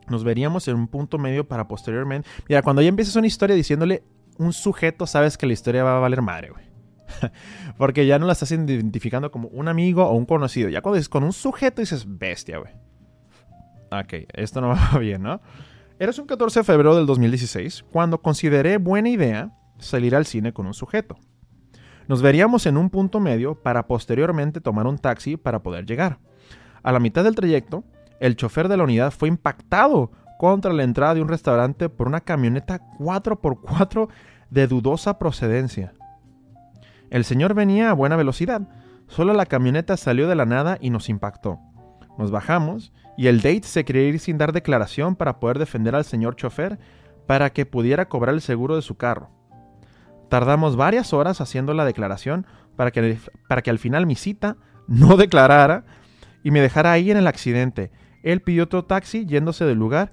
Nos 0.09 0.25
veríamos 0.25 0.67
en 0.69 0.77
un 0.77 0.89
punto 0.89 1.19
medio 1.19 1.47
para 1.47 1.69
posteriormente. 1.69 2.29
Mira, 2.49 2.63
cuando 2.63 2.81
ya 2.81 2.89
empiezas 2.89 3.17
una 3.17 3.27
historia 3.27 3.55
diciéndole 3.55 4.05
un 4.39 4.55
sujeto, 4.55 5.07
sabes 5.07 5.37
que 5.37 5.47
la 5.47 5.53
historia 5.53 5.85
va 5.85 5.99
a 5.99 6.01
valer 6.01 6.23
madre, 6.23 6.51
güey. 6.51 6.65
Porque 7.79 8.07
ya 8.07 8.19
no 8.19 8.27
la 8.27 8.33
estás 8.33 8.51
identificando 8.51 9.31
como 9.31 9.49
un 9.49 9.69
amigo 9.69 10.05
o 10.05 10.15
un 10.15 10.25
conocido. 10.25 10.71
Ya 10.71 10.81
cuando 10.81 10.97
dices 10.97 11.11
con 11.11 11.25
un 11.25 11.35
sujeto 11.35 11.83
dices 11.83 12.07
bestia, 12.07 12.59
güey. 12.59 12.73
Ok, 13.91 14.29
esto 14.33 14.63
no 14.63 14.69
va 14.93 14.99
bien, 14.99 15.23
¿no? 15.23 15.43
Eres 15.99 16.19
un 16.19 16.27
14 16.27 16.61
de 16.61 16.65
febrero 16.65 16.97
del 16.97 17.05
2016 17.05 17.85
cuando 17.91 18.23
consideré 18.23 18.79
buena 18.79 19.11
idea 19.11 19.53
salir 19.79 20.15
al 20.15 20.27
cine 20.27 20.53
con 20.53 20.67
un 20.67 20.75
sujeto. 20.75 21.17
Nos 22.07 22.21
veríamos 22.21 22.67
en 22.67 22.77
un 22.77 22.91
punto 22.91 23.21
medio 23.21 23.63
para 23.63 23.87
posteriormente 23.87 24.61
tomar 24.61 24.87
un 24.87 24.99
taxi 24.99 25.37
para 25.37 25.63
poder 25.63 25.87
llegar. 25.87 26.19
A 26.83 26.93
la 26.93 27.01
mitad 27.01 27.25
del 27.25 27.35
trayecto, 27.35 27.85
el 28.21 28.37
chofer 28.37 28.69
de 28.69 28.77
la 28.77 28.85
unidad 28.85 29.11
fue 29.11 29.29
impactado 29.29 30.11
contra 30.39 30.73
la 30.73 30.83
entrada 30.83 31.15
de 31.15 31.23
un 31.23 31.29
restaurante 31.29 31.89
por 31.89 32.07
una 32.07 32.21
camioneta 32.21 32.81
4x4 32.99 34.09
de 34.51 34.67
dudosa 34.67 35.19
procedencia. 35.19 35.95
El 37.11 37.25
señor 37.25 37.55
venía 37.55 37.91
a 37.91 37.95
buena 37.95 38.17
velocidad, 38.17 38.69
solo 39.09 39.33
la 39.33 39.47
camioneta 39.47 39.97
salió 39.97 40.29
de 40.29 40.35
la 40.35 40.47
nada 40.47 40.79
y 40.81 40.91
nos 40.91 41.09
impactó. 41.09 41.59
Nos 42.19 42.31
bajamos 42.31 42.93
y 43.17 43.29
el 43.29 43.39
date 43.39 43.63
se 43.65 43.85
quería 43.85 44.09
ir 44.09 44.21
sin 44.21 44.39
dar 44.39 44.53
declaración 44.53 45.17
para 45.17 45.41
poder 45.41 45.59
defender 45.59 45.95
al 45.95 46.05
señor 46.05 46.37
chofer 46.37 46.79
para 47.27 47.51
que 47.51 47.67
pudiera 47.67 48.09
cobrar 48.09 48.35
el 48.35 48.41
seguro 48.41 48.77
de 48.77 48.83
su 48.83 48.97
carro. 48.97 49.31
Tardamos 50.35 50.75
varias 50.75 51.13
horas 51.13 51.41
haciendo 51.41 51.75
la 51.75 51.85
declaración 51.85 52.45
para 52.75 52.91
que, 52.91 53.19
para 53.47 53.63
que 53.63 53.71
al 53.71 53.79
final 53.79 54.05
mi 54.05 54.17
cita 54.17 54.57
no 54.89 55.17
declarara 55.17 55.85
y 56.43 56.51
me 56.51 56.61
dejara 56.61 56.91
ahí 56.91 57.13
en 57.13 57.17
el 57.17 57.29
accidente. 57.29 57.93
Él 58.25 58.43
pidió 58.43 58.65
otro 58.65 58.85
taxi 58.85 59.27
yéndose 59.27 59.65
del 59.65 59.79
lugar 59.79 60.11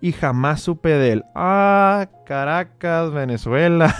y 0.00 0.12
jamás 0.12 0.62
supe 0.62 0.96
de 0.96 1.12
él. 1.12 1.24
Ah, 1.34 2.08
Caracas, 2.24 3.12
Venezuela. 3.12 3.94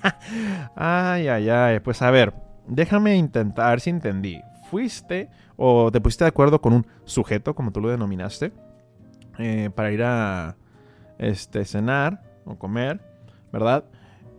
ay, 0.76 1.28
ay, 1.28 1.50
ay. 1.50 1.80
Pues 1.80 2.00
a 2.00 2.10
ver, 2.10 2.32
déjame 2.66 3.16
intentar, 3.16 3.80
si 3.80 3.90
entendí. 3.90 4.40
Fuiste 4.70 5.28
o 5.56 5.92
te 5.92 6.00
pusiste 6.00 6.24
de 6.24 6.28
acuerdo 6.28 6.62
con 6.62 6.72
un 6.72 6.86
sujeto, 7.04 7.54
como 7.54 7.70
tú 7.70 7.82
lo 7.82 7.90
denominaste, 7.90 8.54
eh, 9.38 9.68
para 9.74 9.92
ir 9.92 10.02
a 10.04 10.56
este, 11.18 11.66
cenar 11.66 12.22
o 12.46 12.58
comer, 12.58 12.98
¿verdad? 13.52 13.84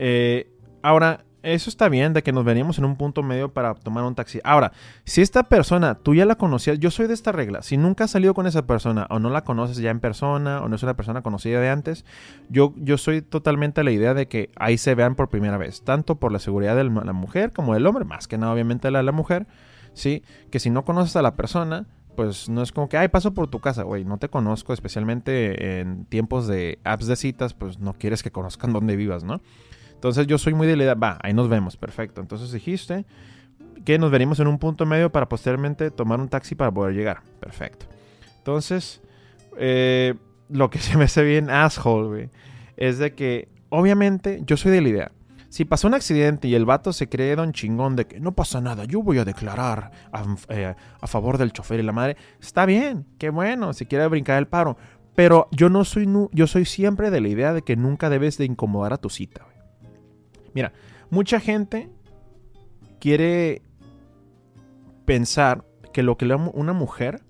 Eh, 0.04 0.52
ahora, 0.82 1.26
eso 1.44 1.70
está 1.70 1.88
bien 1.90 2.14
de 2.14 2.24
que 2.24 2.32
nos 2.32 2.44
veníamos 2.44 2.80
en 2.80 2.86
un 2.86 2.96
punto 2.96 3.22
medio 3.22 3.54
para 3.54 3.76
tomar 3.76 4.04
un 4.04 4.16
taxi. 4.16 4.40
Ahora, 4.44 4.72
si 5.06 5.22
esta 5.22 5.44
persona 5.44 5.94
tú 5.94 6.16
ya 6.16 6.26
la 6.26 6.36
conocías, 6.36 6.80
yo 6.80 6.90
soy 6.90 7.06
de 7.06 7.14
esta 7.14 7.32
regla. 7.32 7.62
Si 7.62 7.78
nunca 7.78 8.06
has 8.06 8.12
salido 8.12 8.34
con 8.34 8.48
esa 8.48 8.66
persona 8.66 9.06
o 9.12 9.20
no 9.20 9.30
la 9.30 9.44
conoces 9.44 9.78
ya 9.78 9.92
en 9.92 10.00
persona 10.00 10.62
o 10.62 10.70
no 10.70 10.76
es 10.76 10.82
una 10.82 10.96
persona 10.96 11.22
conocida 11.22 11.60
de 11.60 11.70
antes, 11.70 12.04
yo, 12.50 12.74
yo 12.78 12.98
soy 12.98 13.22
totalmente 13.22 13.82
a 13.82 13.84
la 13.84 13.92
idea 13.92 14.16
de 14.16 14.28
que 14.28 14.50
ahí 14.56 14.80
se 14.80 14.96
vean 14.96 15.14
por 15.14 15.30
primera 15.30 15.60
vez, 15.60 15.84
tanto 15.84 16.16
por 16.16 16.32
la 16.32 16.40
seguridad 16.40 16.76
de 16.76 16.84
la 16.86 17.14
mujer 17.14 17.52
como 17.52 17.76
del 17.76 17.86
hombre, 17.86 18.04
más 18.04 18.28
que 18.28 18.40
nada 18.40 18.54
obviamente 18.54 18.90
la 18.90 19.00
de 19.00 19.04
la 19.04 19.12
mujer, 19.12 19.46
¿sí? 19.94 20.24
Que 20.50 20.60
si 20.60 20.72
no 20.72 20.84
conoces 20.84 21.16
a 21.16 21.22
la 21.22 21.36
persona, 21.36 21.86
pues 22.16 22.50
no 22.50 22.62
es 22.62 22.72
como 22.72 22.90
que, 22.90 22.98
ay, 22.98 23.08
paso 23.08 23.34
por 23.34 23.48
tu 23.50 23.60
casa, 23.60 23.84
güey, 23.84 24.04
no 24.04 24.18
te 24.18 24.30
conozco, 24.30 24.74
especialmente 24.74 25.80
en 25.80 26.06
tiempos 26.06 26.48
de 26.48 26.80
apps 26.84 27.08
de 27.08 27.16
citas, 27.16 27.54
pues 27.54 27.80
no 27.80 27.94
quieres 27.94 28.24
que 28.24 28.32
conozcan 28.32 28.74
dónde 28.74 28.96
vivas, 28.96 29.24
¿no? 29.24 29.42
Entonces 30.02 30.26
yo 30.26 30.40
soy 30.40 30.56
muy 30.56 30.66
de 30.66 30.76
la 30.76 30.84
idea, 30.86 30.94
va, 30.96 31.20
ahí 31.22 31.32
nos 31.32 31.48
vemos, 31.48 31.78
perfecto. 31.78 32.22
Entonces 32.22 32.52
dijiste 32.52 33.06
que 33.86 34.00
nos 34.00 34.10
veríamos 34.10 34.40
en 34.40 34.48
un 34.48 34.58
punto 34.58 34.88
medio 34.88 35.12
para 35.12 35.30
posteriormente 35.30 35.92
tomar 35.92 36.20
un 36.20 36.28
taxi 36.28 36.56
para 36.56 36.72
poder 36.72 36.96
llegar, 36.96 37.22
perfecto. 37.40 37.86
Entonces, 38.40 39.00
eh, 39.60 40.16
lo 40.50 40.72
que 40.72 40.80
se 40.80 40.98
me 40.98 41.04
hace 41.04 41.24
bien 41.24 41.52
asshole, 41.52 42.08
güey, 42.08 42.30
es 42.78 42.98
de 42.98 43.14
que, 43.14 43.48
obviamente, 43.70 44.42
yo 44.44 44.58
soy 44.58 44.72
de 44.72 44.82
la 44.82 44.90
idea, 44.90 45.12
si 45.50 45.66
pasó 45.66 45.88
un 45.88 45.94
accidente 45.94 46.48
y 46.48 46.56
el 46.56 46.66
vato 46.66 46.94
se 46.94 47.08
cree 47.08 47.36
don 47.36 47.54
chingón 47.54 47.96
de 47.96 48.08
que 48.08 48.20
no 48.20 48.32
pasa 48.32 48.60
nada, 48.60 48.86
yo 48.86 49.04
voy 49.04 49.20
a 49.20 49.24
declarar 49.24 49.92
eh, 50.50 50.74
a, 51.00 51.08
favor 51.08 51.38
del 51.38 51.54
chofer 51.54 51.80
y 51.80 51.84
la 51.84 51.92
madre, 51.92 52.18
está 52.40 52.66
bien, 52.66 53.06
qué 53.20 53.30
bueno, 53.30 53.74
si 53.74 53.86
quiere 53.86 54.08
brincar 54.08 54.40
el 54.40 54.48
paro. 54.48 54.78
Pero 55.14 55.48
yo 55.52 55.70
no 55.70 55.86
soy, 55.86 56.10
yo 56.32 56.48
soy 56.48 56.66
siempre 56.66 57.12
de 57.12 57.22
la 57.22 57.28
idea 57.28 57.54
de 57.54 57.62
que 57.62 57.76
nunca 57.76 58.10
debes 58.10 58.40
de 58.40 58.46
incomodar 58.46 58.94
a 58.94 58.98
tu 58.98 59.12
cita. 59.12 59.46
Mira, 60.54 60.74
mucha 61.10 61.40
gente 61.40 61.90
quiere 63.00 63.62
pensar 65.06 65.66
que 65.94 66.04
lo 66.04 66.18
que 66.18 66.26
una 66.26 66.74
mujer 66.74 67.24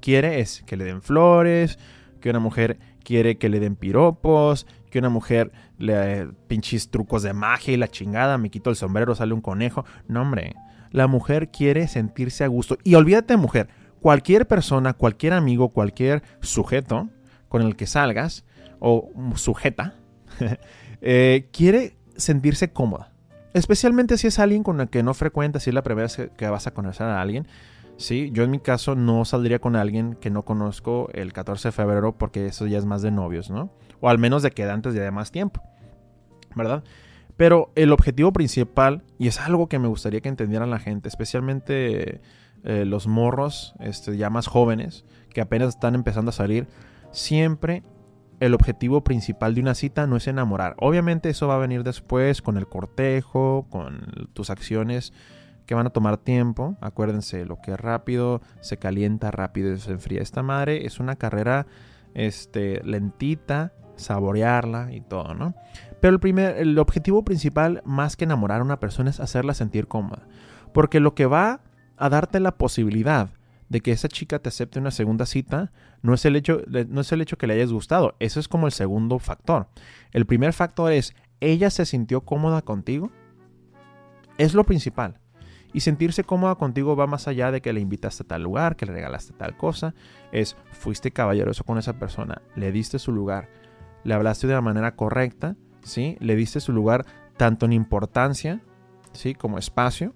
quiere 0.00 0.40
es 0.40 0.62
que 0.66 0.76
le 0.76 0.84
den 0.84 1.02
flores, 1.02 1.78
que 2.20 2.30
una 2.30 2.40
mujer 2.40 2.78
quiere 3.04 3.38
que 3.38 3.48
le 3.48 3.60
den 3.60 3.76
piropos, 3.76 4.66
que 4.90 4.98
una 4.98 5.08
mujer 5.08 5.52
le 5.78 6.28
pinches 6.46 6.90
trucos 6.90 7.22
de 7.22 7.32
magia 7.32 7.74
y 7.74 7.76
la 7.76 7.88
chingada, 7.88 8.38
me 8.38 8.50
quito 8.50 8.70
el 8.70 8.76
sombrero, 8.76 9.14
sale 9.14 9.34
un 9.34 9.40
conejo. 9.40 9.84
No, 10.06 10.22
hombre, 10.22 10.54
la 10.90 11.06
mujer 11.06 11.50
quiere 11.50 11.88
sentirse 11.88 12.44
a 12.44 12.48
gusto. 12.48 12.78
Y 12.84 12.94
olvídate 12.94 13.36
mujer, 13.36 13.68
cualquier 14.00 14.46
persona, 14.46 14.94
cualquier 14.94 15.32
amigo, 15.32 15.70
cualquier 15.70 16.22
sujeto 16.40 17.08
con 17.48 17.62
el 17.62 17.76
que 17.76 17.86
salgas, 17.86 18.44
o 18.80 19.10
sujeta, 19.34 19.94
eh, 21.00 21.48
quiere 21.52 21.97
sentirse 22.18 22.70
cómoda. 22.72 23.12
Especialmente 23.54 24.18
si 24.18 24.26
es 24.26 24.38
alguien 24.38 24.62
con 24.62 24.80
el 24.80 24.88
que 24.88 25.02
no 25.02 25.14
frecuentas, 25.14 25.62
si 25.62 25.70
es 25.70 25.74
la 25.74 25.82
primera 25.82 26.06
vez 26.06 26.30
que 26.36 26.48
vas 26.48 26.66
a 26.66 26.74
conocer 26.74 27.06
a 27.06 27.20
alguien. 27.20 27.46
Sí, 27.96 28.30
yo 28.32 28.44
en 28.44 28.50
mi 28.50 28.60
caso 28.60 28.94
no 28.94 29.24
saldría 29.24 29.58
con 29.58 29.74
alguien 29.74 30.14
que 30.14 30.30
no 30.30 30.44
conozco 30.44 31.08
el 31.14 31.32
14 31.32 31.68
de 31.68 31.72
febrero 31.72 32.16
porque 32.16 32.46
eso 32.46 32.66
ya 32.66 32.78
es 32.78 32.84
más 32.84 33.02
de 33.02 33.10
novios, 33.10 33.50
¿no? 33.50 33.72
O 34.00 34.08
al 34.08 34.18
menos 34.18 34.42
de 34.42 34.52
quedantes 34.52 34.94
de 34.94 35.10
más 35.10 35.32
tiempo, 35.32 35.62
¿verdad? 36.54 36.84
Pero 37.36 37.72
el 37.74 37.92
objetivo 37.92 38.32
principal, 38.32 39.02
y 39.18 39.26
es 39.26 39.40
algo 39.40 39.68
que 39.68 39.78
me 39.78 39.88
gustaría 39.88 40.20
que 40.20 40.28
entendieran 40.28 40.70
la 40.70 40.78
gente, 40.78 41.08
especialmente 41.08 42.20
eh, 42.64 42.84
los 42.84 43.08
morros 43.08 43.74
este, 43.80 44.16
ya 44.16 44.30
más 44.30 44.46
jóvenes, 44.46 45.04
que 45.30 45.40
apenas 45.40 45.70
están 45.70 45.94
empezando 45.94 46.28
a 46.28 46.32
salir, 46.32 46.68
siempre 47.10 47.82
el 48.40 48.54
objetivo 48.54 49.02
principal 49.02 49.54
de 49.54 49.60
una 49.60 49.74
cita 49.74 50.06
no 50.06 50.16
es 50.16 50.26
enamorar. 50.26 50.76
Obviamente 50.78 51.30
eso 51.30 51.48
va 51.48 51.56
a 51.56 51.58
venir 51.58 51.82
después 51.82 52.42
con 52.42 52.56
el 52.56 52.68
cortejo, 52.68 53.66
con 53.70 54.28
tus 54.32 54.50
acciones 54.50 55.12
que 55.66 55.74
van 55.74 55.86
a 55.86 55.90
tomar 55.90 56.18
tiempo. 56.18 56.76
Acuérdense, 56.80 57.44
lo 57.44 57.60
que 57.60 57.72
es 57.72 57.80
rápido 57.80 58.40
se 58.60 58.78
calienta 58.78 59.30
rápido 59.30 59.72
y 59.72 59.78
se 59.78 59.92
enfría. 59.92 60.22
Esta 60.22 60.42
madre 60.42 60.86
es 60.86 61.00
una 61.00 61.16
carrera 61.16 61.66
este, 62.14 62.80
lentita, 62.84 63.72
saborearla 63.96 64.92
y 64.92 65.00
todo, 65.00 65.34
¿no? 65.34 65.54
Pero 66.00 66.14
el, 66.14 66.20
primer, 66.20 66.56
el 66.56 66.78
objetivo 66.78 67.24
principal, 67.24 67.82
más 67.84 68.16
que 68.16 68.24
enamorar 68.24 68.60
a 68.60 68.64
una 68.64 68.80
persona, 68.80 69.10
es 69.10 69.20
hacerla 69.20 69.52
sentir 69.52 69.88
cómoda. 69.88 70.22
Porque 70.72 71.00
lo 71.00 71.14
que 71.14 71.26
va 71.26 71.60
a 71.96 72.08
darte 72.08 72.38
la 72.38 72.52
posibilidad 72.52 73.30
de 73.68 73.80
que 73.80 73.92
esa 73.92 74.08
chica 74.08 74.38
te 74.38 74.48
acepte 74.48 74.78
una 74.78 74.90
segunda 74.90 75.26
cita 75.26 75.72
no 76.02 76.14
es 76.14 76.24
el 76.24 76.36
hecho, 76.36 76.62
no 76.88 77.00
es 77.00 77.12
el 77.12 77.20
hecho 77.20 77.36
que 77.36 77.46
le 77.46 77.54
hayas 77.54 77.72
gustado. 77.72 78.16
Eso 78.18 78.40
es 78.40 78.48
como 78.48 78.66
el 78.66 78.72
segundo 78.72 79.18
factor. 79.18 79.68
El 80.12 80.26
primer 80.26 80.52
factor 80.52 80.92
es, 80.92 81.14
¿ella 81.40 81.70
se 81.70 81.84
sintió 81.84 82.22
cómoda 82.22 82.62
contigo? 82.62 83.10
Es 84.38 84.54
lo 84.54 84.64
principal. 84.64 85.20
Y 85.72 85.80
sentirse 85.80 86.24
cómoda 86.24 86.54
contigo 86.54 86.96
va 86.96 87.06
más 87.06 87.28
allá 87.28 87.50
de 87.50 87.60
que 87.60 87.72
le 87.72 87.80
invitaste 87.80 88.22
a 88.22 88.26
tal 88.26 88.42
lugar, 88.42 88.76
que 88.76 88.86
le 88.86 88.92
regalaste 88.92 89.34
tal 89.34 89.56
cosa. 89.56 89.94
Es, 90.32 90.56
fuiste 90.72 91.10
caballeroso 91.10 91.64
con 91.64 91.76
esa 91.76 91.98
persona, 91.98 92.40
le 92.56 92.72
diste 92.72 92.98
su 92.98 93.12
lugar, 93.12 93.50
le 94.04 94.14
hablaste 94.14 94.46
de 94.46 94.54
la 94.54 94.62
manera 94.62 94.96
correcta, 94.96 95.56
¿sí? 95.82 96.16
Le 96.20 96.36
diste 96.36 96.60
su 96.60 96.72
lugar 96.72 97.04
tanto 97.36 97.66
en 97.66 97.74
importancia, 97.74 98.62
¿sí? 99.12 99.34
Como 99.34 99.58
espacio. 99.58 100.14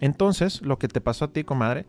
Entonces, 0.00 0.62
lo 0.62 0.78
que 0.78 0.88
te 0.88 1.00
pasó 1.00 1.26
a 1.26 1.32
ti, 1.32 1.44
comadre, 1.44 1.86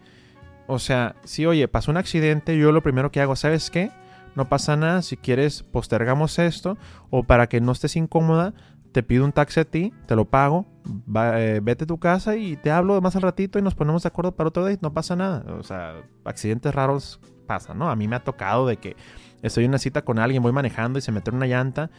o 0.70 0.78
sea, 0.78 1.16
si 1.24 1.48
oye, 1.48 1.68
pasó 1.68 1.90
un 1.90 1.98
accidente, 1.98 2.56
yo 2.56 2.72
lo 2.72 2.84
primero 2.84 3.12
que 3.12 3.20
hago, 3.20 3.36
¿sabes 3.36 3.72
qué? 3.72 3.92
No 4.36 4.50
pasa 4.50 4.78
nada, 4.78 5.02
si 5.02 5.18
quieres 5.18 5.64
postergamos 5.64 6.38
esto 6.38 6.78
o 7.10 7.24
para 7.24 7.50
que 7.50 7.60
no 7.60 7.72
estés 7.72 7.96
incómoda, 7.96 8.54
te 8.92 9.02
pido 9.02 9.26
un 9.26 9.32
taxi 9.32 9.62
a 9.62 9.66
ti, 9.66 9.92
te 10.06 10.16
lo 10.16 10.26
pago, 10.26 10.68
eh, 11.16 11.60
vete 11.64 11.86
a 11.86 11.88
tu 11.88 11.98
casa 11.98 12.36
y 12.36 12.56
te 12.56 12.70
hablo 12.70 13.02
más 13.02 13.16
al 13.16 13.24
ratito 13.24 13.58
y 13.58 13.64
nos 13.64 13.74
ponemos 13.74 14.04
de 14.04 14.10
acuerdo 14.10 14.36
para 14.36 14.50
otro 14.50 14.68
día, 14.68 14.78
no 14.80 14.94
pasa 14.94 15.16
nada. 15.16 15.44
O 15.58 15.64
sea, 15.64 15.96
accidentes 16.24 16.74
raros 16.74 17.20
pasan, 17.48 17.80
¿no? 17.80 17.90
A 17.90 17.96
mí 17.96 18.08
me 18.08 18.16
ha 18.16 18.24
tocado 18.24 18.68
de 18.68 18.78
que 18.78 18.96
estoy 19.42 19.66
en 19.66 19.72
una 19.72 19.80
cita 19.80 20.04
con 20.04 20.20
alguien, 20.20 20.44
voy 20.44 20.52
manejando 20.52 21.00
y 21.00 21.02
se 21.02 21.12
mete 21.12 21.32
una 21.32 21.48
llanta 21.48 21.90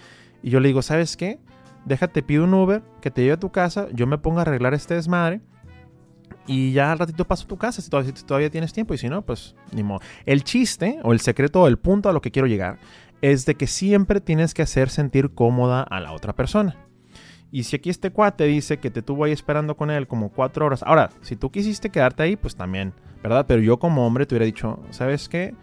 y 0.45 0.51
yo 0.51 0.61
le 0.61 0.69
digo, 0.69 0.83
¿sabes 0.83 1.17
qué? 1.17 1.41
Déjate, 1.87 2.23
pido 2.23 2.45
un 2.45 2.55
Uber 2.55 2.83
que 3.01 3.11
te 3.11 3.23
lleve 3.23 3.35
a 3.35 3.41
tu 3.41 3.51
casa, 3.51 3.89
yo 3.93 4.07
me 4.07 4.19
pongo 4.19 4.39
a 4.39 4.43
arreglar 4.43 4.75
este 4.75 4.95
desmadre 4.95 5.41
y 6.51 6.73
ya 6.73 6.91
al 6.91 6.99
ratito 6.99 7.25
paso 7.25 7.45
a 7.45 7.47
tu 7.47 7.57
casa 7.57 7.81
si 7.81 7.89
todavía, 7.89 8.51
tienes 8.51 8.73
tiempo 8.73 8.93
y 8.93 8.99
si 8.99 9.09
no, 9.09 9.23
pues 9.23 9.55
ni 9.71 9.85
modo. 9.85 10.01
El 10.27 10.43
chiste 10.43 10.99
o 11.05 11.13
el 11.13 11.21
secreto 11.21 11.63
o 11.63 11.69
el 11.69 11.79
punto 11.79 12.09
a 12.09 12.13
lo 12.13 12.21
que 12.21 12.33
quiero 12.33 12.49
llegar 12.49 12.81
es 13.23 13.47
de 13.47 13.55
que 13.55 13.69
siempre 13.69 14.21
tienes 14.21 14.53
que 14.53 14.63
hacer 14.63 14.91
sentir 14.91 15.31
cómoda 15.31 15.85
a 15.85 16.01
la 16.01 16.11
otra 16.11 16.35
persona. 16.35 16.75
Y 17.53 17.63
si 17.63 17.77
aquí 17.77 17.89
este 17.89 18.11
cuate 18.11 18.47
dice 18.47 18.79
que 18.79 18.91
te 18.91 19.01
tuvo 19.01 19.27
ahí 19.27 19.33
esperando 19.33 19.77
con 19.77 19.93
él 19.93 20.09
como 20.09 20.31
cuatro 20.33 20.67
horas. 20.67 20.83
Ahora, 20.83 21.11
si 21.21 21.37
tú 21.37 21.53
quisiste 21.53 21.91
quedarte 21.91 22.25
ahí, 22.25 22.35
pues 22.35 22.57
también, 22.57 22.95
¿verdad? 23.23 23.45
Pero 23.47 23.63
yo 23.63 23.79
como 23.79 24.05
hombre 24.05 24.27
te 24.27 24.35
hubiera 24.35 24.47
dicho, 24.47 24.81
¿sabes 24.91 25.29
qué? 25.29 25.55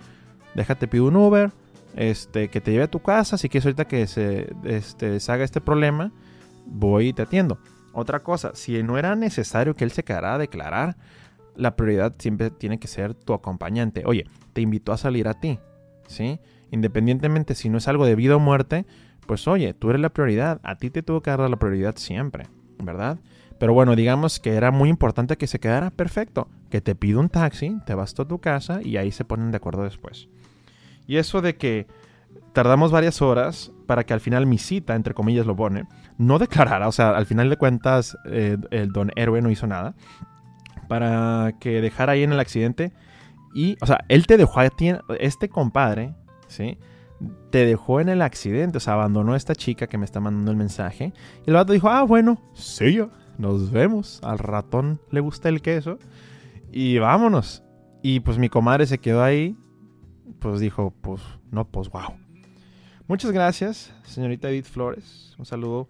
Déjate 0.55 0.87
pido 0.87 1.07
un 1.07 1.17
Uber, 1.17 1.51
este, 1.97 2.47
que 2.47 2.61
te 2.61 2.71
lleve 2.71 2.85
a 2.85 2.91
tu 2.91 3.01
casa. 3.01 3.37
Si 3.37 3.49
quieres 3.49 3.65
ahorita 3.65 3.89
que 3.89 4.07
se 4.07 4.53
este, 4.63 5.17
haga 5.27 5.43
este 5.43 5.59
problema, 5.59 6.13
voy 6.65 7.09
y 7.09 7.13
te 7.13 7.23
atiendo. 7.23 7.57
Otra 7.99 8.19
cosa, 8.19 8.51
si 8.53 8.83
no 8.83 8.99
era 8.99 9.15
necesario 9.15 9.75
que 9.75 9.83
él 9.83 9.89
se 9.89 10.03
quedara 10.03 10.35
a 10.35 10.37
declarar, 10.37 10.97
la 11.55 11.75
prioridad 11.75 12.13
siempre 12.19 12.51
tiene 12.51 12.77
que 12.77 12.87
ser 12.87 13.15
tu 13.15 13.33
acompañante. 13.33 14.03
Oye, 14.05 14.25
te 14.53 14.61
invitó 14.61 14.93
a 14.93 14.97
salir 14.97 15.27
a 15.27 15.39
ti, 15.39 15.57
¿sí? 16.05 16.39
Independientemente 16.69 17.55
si 17.55 17.69
no 17.69 17.79
es 17.79 17.87
algo 17.87 18.05
de 18.05 18.13
vida 18.13 18.35
o 18.35 18.39
muerte, 18.39 18.85
pues 19.25 19.47
oye, 19.47 19.73
tú 19.73 19.89
eres 19.89 19.99
la 19.99 20.09
prioridad, 20.09 20.59
a 20.61 20.75
ti 20.75 20.91
te 20.91 21.01
tuvo 21.01 21.23
que 21.23 21.31
dar 21.31 21.39
la 21.49 21.55
prioridad 21.57 21.95
siempre, 21.95 22.45
¿verdad? 22.77 23.17
Pero 23.57 23.73
bueno, 23.73 23.95
digamos 23.95 24.39
que 24.39 24.53
era 24.53 24.69
muy 24.69 24.89
importante 24.89 25.35
que 25.35 25.47
se 25.47 25.59
quedara 25.59 25.89
perfecto, 25.89 26.47
que 26.69 26.81
te 26.81 26.93
pido 26.93 27.19
un 27.19 27.29
taxi, 27.29 27.79
te 27.87 27.95
vas 27.95 28.13
a 28.19 28.25
tu 28.25 28.37
casa 28.37 28.79
y 28.83 28.97
ahí 28.97 29.11
se 29.11 29.25
ponen 29.25 29.49
de 29.49 29.57
acuerdo 29.57 29.81
después. 29.81 30.27
Y 31.07 31.17
eso 31.17 31.41
de 31.41 31.55
que 31.55 31.87
tardamos 32.53 32.91
varias 32.91 33.21
horas 33.21 33.71
para 33.85 34.05
que 34.05 34.13
al 34.13 34.19
final 34.19 34.45
mi 34.45 34.57
cita, 34.57 34.95
entre 34.95 35.13
comillas 35.13 35.45
lo 35.45 35.55
pone, 35.55 35.85
no 36.17 36.39
declarara, 36.39 36.87
o 36.87 36.91
sea, 36.91 37.09
al 37.11 37.25
final 37.25 37.49
de 37.49 37.57
cuentas 37.57 38.17
eh, 38.25 38.57
el 38.71 38.91
don 38.91 39.11
héroe 39.15 39.41
no 39.41 39.49
hizo 39.49 39.67
nada, 39.67 39.95
para 40.87 41.53
que 41.59 41.81
dejara 41.81 42.13
ahí 42.13 42.23
en 42.23 42.33
el 42.33 42.39
accidente 42.39 42.93
y, 43.53 43.77
o 43.81 43.85
sea, 43.85 44.05
él 44.07 44.27
te 44.27 44.37
dejó 44.37 44.59
a 44.59 44.69
ti, 44.69 44.91
este 45.19 45.49
compadre, 45.49 46.13
¿sí? 46.47 46.77
Te 47.49 47.65
dejó 47.65 47.99
en 47.99 48.09
el 48.09 48.21
accidente, 48.21 48.77
o 48.77 48.79
sea, 48.79 48.93
abandonó 48.93 49.33
a 49.33 49.37
esta 49.37 49.55
chica 49.55 49.87
que 49.87 49.97
me 49.97 50.05
está 50.05 50.19
mandando 50.19 50.51
el 50.51 50.57
mensaje. 50.57 51.13
Y 51.45 51.49
el 51.49 51.55
vato 51.55 51.73
dijo, 51.73 51.89
ah, 51.89 52.03
bueno, 52.03 52.39
sí, 52.53 52.93
yo, 52.93 53.09
nos 53.39 53.71
vemos. 53.71 54.19
Al 54.23 54.37
ratón 54.37 55.01
le 55.09 55.21
gusta 55.21 55.49
el 55.49 55.63
queso. 55.63 55.97
Y 56.71 56.99
vámonos. 56.99 57.63
Y 58.03 58.19
pues 58.19 58.37
mi 58.37 58.49
comadre 58.49 58.85
se 58.85 58.99
quedó 58.99 59.23
ahí. 59.23 59.57
Pues 60.39 60.59
dijo, 60.59 60.93
pues, 61.01 61.21
no, 61.49 61.67
pues, 61.67 61.89
wow. 61.89 62.13
Muchas 63.07 63.31
gracias, 63.31 63.93
señorita 64.03 64.49
Edith 64.49 64.65
Flores. 64.65 65.33
Un 65.37 65.45
saludo 65.45 65.87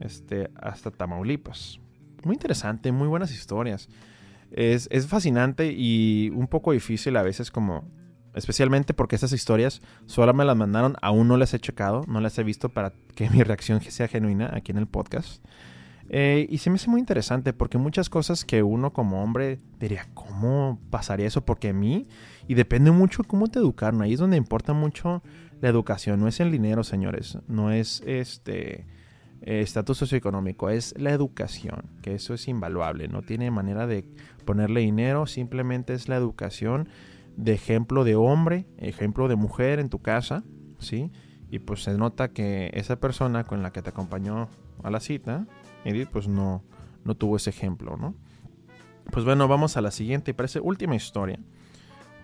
este, 0.00 0.50
hasta 0.56 0.90
Tamaulipas. 0.90 1.78
Muy 2.24 2.34
interesante, 2.34 2.90
muy 2.90 3.06
buenas 3.06 3.32
historias. 3.32 3.88
Es, 4.50 4.88
es 4.90 5.06
fascinante 5.06 5.72
y 5.72 6.30
un 6.34 6.48
poco 6.48 6.72
difícil 6.72 7.16
a 7.16 7.22
veces 7.22 7.50
como 7.50 7.84
Especialmente 8.36 8.92
porque 8.92 9.16
esas 9.16 9.32
historias 9.32 9.80
solo 10.04 10.34
me 10.34 10.44
las 10.44 10.54
mandaron, 10.54 10.96
aún 11.00 11.26
no 11.26 11.38
las 11.38 11.54
he 11.54 11.58
checado, 11.58 12.04
no 12.06 12.20
las 12.20 12.38
he 12.38 12.44
visto 12.44 12.68
para 12.68 12.92
que 13.14 13.30
mi 13.30 13.42
reacción 13.42 13.80
sea 13.80 14.08
genuina 14.08 14.50
aquí 14.52 14.72
en 14.72 14.78
el 14.78 14.86
podcast. 14.86 15.42
Eh, 16.10 16.46
y 16.50 16.58
se 16.58 16.68
me 16.68 16.76
hace 16.76 16.90
muy 16.90 17.00
interesante 17.00 17.54
porque 17.54 17.78
muchas 17.78 18.10
cosas 18.10 18.44
que 18.44 18.62
uno 18.62 18.92
como 18.92 19.22
hombre 19.22 19.58
diría, 19.80 20.06
¿cómo 20.12 20.78
pasaría 20.90 21.26
eso? 21.26 21.46
Porque 21.46 21.70
a 21.70 21.72
mí, 21.72 22.08
y 22.46 22.52
depende 22.52 22.90
mucho 22.90 23.24
cómo 23.24 23.48
te 23.48 23.58
educaron, 23.58 24.02
ahí 24.02 24.12
es 24.12 24.20
donde 24.20 24.36
importa 24.36 24.74
mucho 24.74 25.22
la 25.60 25.68
educación, 25.68 26.20
no 26.20 26.28
es 26.28 26.40
el 26.40 26.50
dinero, 26.50 26.84
señores, 26.84 27.38
no 27.48 27.70
es 27.70 28.02
este 28.06 28.86
estatus 29.42 29.98
socioeconómico, 29.98 30.70
es 30.70 30.94
la 30.98 31.10
educación, 31.10 31.84
que 32.02 32.14
eso 32.14 32.34
es 32.34 32.48
invaluable, 32.48 33.08
no 33.08 33.22
tiene 33.22 33.50
manera 33.50 33.86
de 33.86 34.08
ponerle 34.44 34.80
dinero, 34.80 35.26
simplemente 35.26 35.92
es 35.94 36.08
la 36.08 36.16
educación 36.16 36.88
de 37.36 37.52
ejemplo 37.52 38.04
de 38.04 38.16
hombre, 38.16 38.66
ejemplo 38.78 39.28
de 39.28 39.36
mujer 39.36 39.78
en 39.78 39.88
tu 39.88 40.00
casa, 40.00 40.42
¿sí? 40.78 41.12
Y 41.50 41.60
pues 41.60 41.82
se 41.82 41.96
nota 41.96 42.28
que 42.28 42.70
esa 42.74 42.96
persona 42.96 43.44
con 43.44 43.62
la 43.62 43.72
que 43.72 43.82
te 43.82 43.90
acompañó 43.90 44.48
a 44.82 44.90
la 44.90 45.00
cita, 45.00 45.46
Edith, 45.84 46.08
pues 46.10 46.28
no, 46.28 46.64
no 47.04 47.14
tuvo 47.14 47.36
ese 47.36 47.50
ejemplo, 47.50 47.96
¿no? 47.96 48.14
Pues 49.12 49.24
bueno, 49.24 49.46
vamos 49.46 49.76
a 49.76 49.80
la 49.80 49.90
siguiente 49.90 50.32
y 50.32 50.34
parece 50.34 50.60
última 50.60 50.96
historia, 50.96 51.38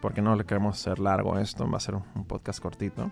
porque 0.03 0.21
no 0.21 0.35
le 0.35 0.45
queremos 0.45 0.79
hacer 0.79 0.99
largo 0.99 1.39
esto, 1.39 1.71
va 1.71 1.77
a 1.77 1.81
ser 1.81 1.95
un 1.95 2.25
podcast 2.27 2.61
cortito. 2.61 3.11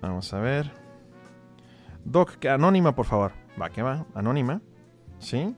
Vamos 0.00 0.32
a 0.32 0.38
ver. 0.38 0.70
Doc, 2.04 2.36
que 2.36 2.48
anónima, 2.48 2.94
por 2.94 3.06
favor. 3.06 3.32
Va, 3.60 3.70
que 3.70 3.82
va, 3.82 4.06
anónima. 4.14 4.62
¿Sí? 5.18 5.54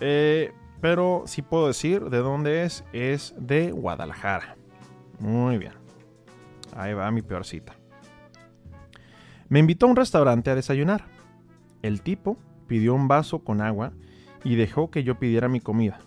Eh, 0.00 0.52
pero 0.80 1.24
sí 1.26 1.42
puedo 1.42 1.68
decir 1.68 2.08
de 2.08 2.18
dónde 2.18 2.64
es. 2.64 2.82
Es 2.94 3.34
de 3.38 3.72
Guadalajara. 3.72 4.56
Muy 5.20 5.58
bien. 5.58 5.74
Ahí 6.74 6.94
va 6.94 7.10
mi 7.10 7.20
peor 7.20 7.44
cita. 7.44 7.76
Me 9.50 9.58
invitó 9.60 9.84
a 9.84 9.90
un 9.90 9.96
restaurante 9.96 10.50
a 10.50 10.54
desayunar. 10.54 11.04
El 11.82 12.00
tipo 12.00 12.38
pidió 12.66 12.94
un 12.94 13.06
vaso 13.06 13.44
con 13.44 13.60
agua 13.60 13.92
y 14.42 14.56
dejó 14.56 14.90
que 14.90 15.04
yo 15.04 15.18
pidiera 15.18 15.48
mi 15.48 15.60
comida. 15.60 15.98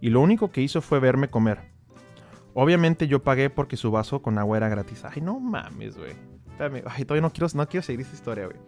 Y 0.00 0.08
lo 0.08 0.22
único 0.22 0.50
que 0.50 0.62
hizo 0.62 0.80
fue 0.80 0.98
verme 0.98 1.28
comer. 1.28 1.71
Obviamente 2.54 3.08
yo 3.08 3.22
pagué 3.22 3.50
porque 3.50 3.76
su 3.76 3.90
vaso 3.90 4.22
con 4.22 4.38
agua 4.38 4.56
era 4.56 4.68
gratis. 4.68 5.04
Ay, 5.04 5.22
no 5.22 5.40
mames, 5.40 5.96
güey. 5.96 6.12
Ay, 6.58 7.04
todavía 7.04 7.22
no 7.22 7.32
quiero, 7.32 7.48
no 7.54 7.68
quiero 7.68 7.82
seguir 7.82 8.02
esta 8.02 8.14
historia, 8.14 8.46
güey. 8.46 8.58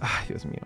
Ay, 0.00 0.26
Dios 0.28 0.46
mío. 0.46 0.62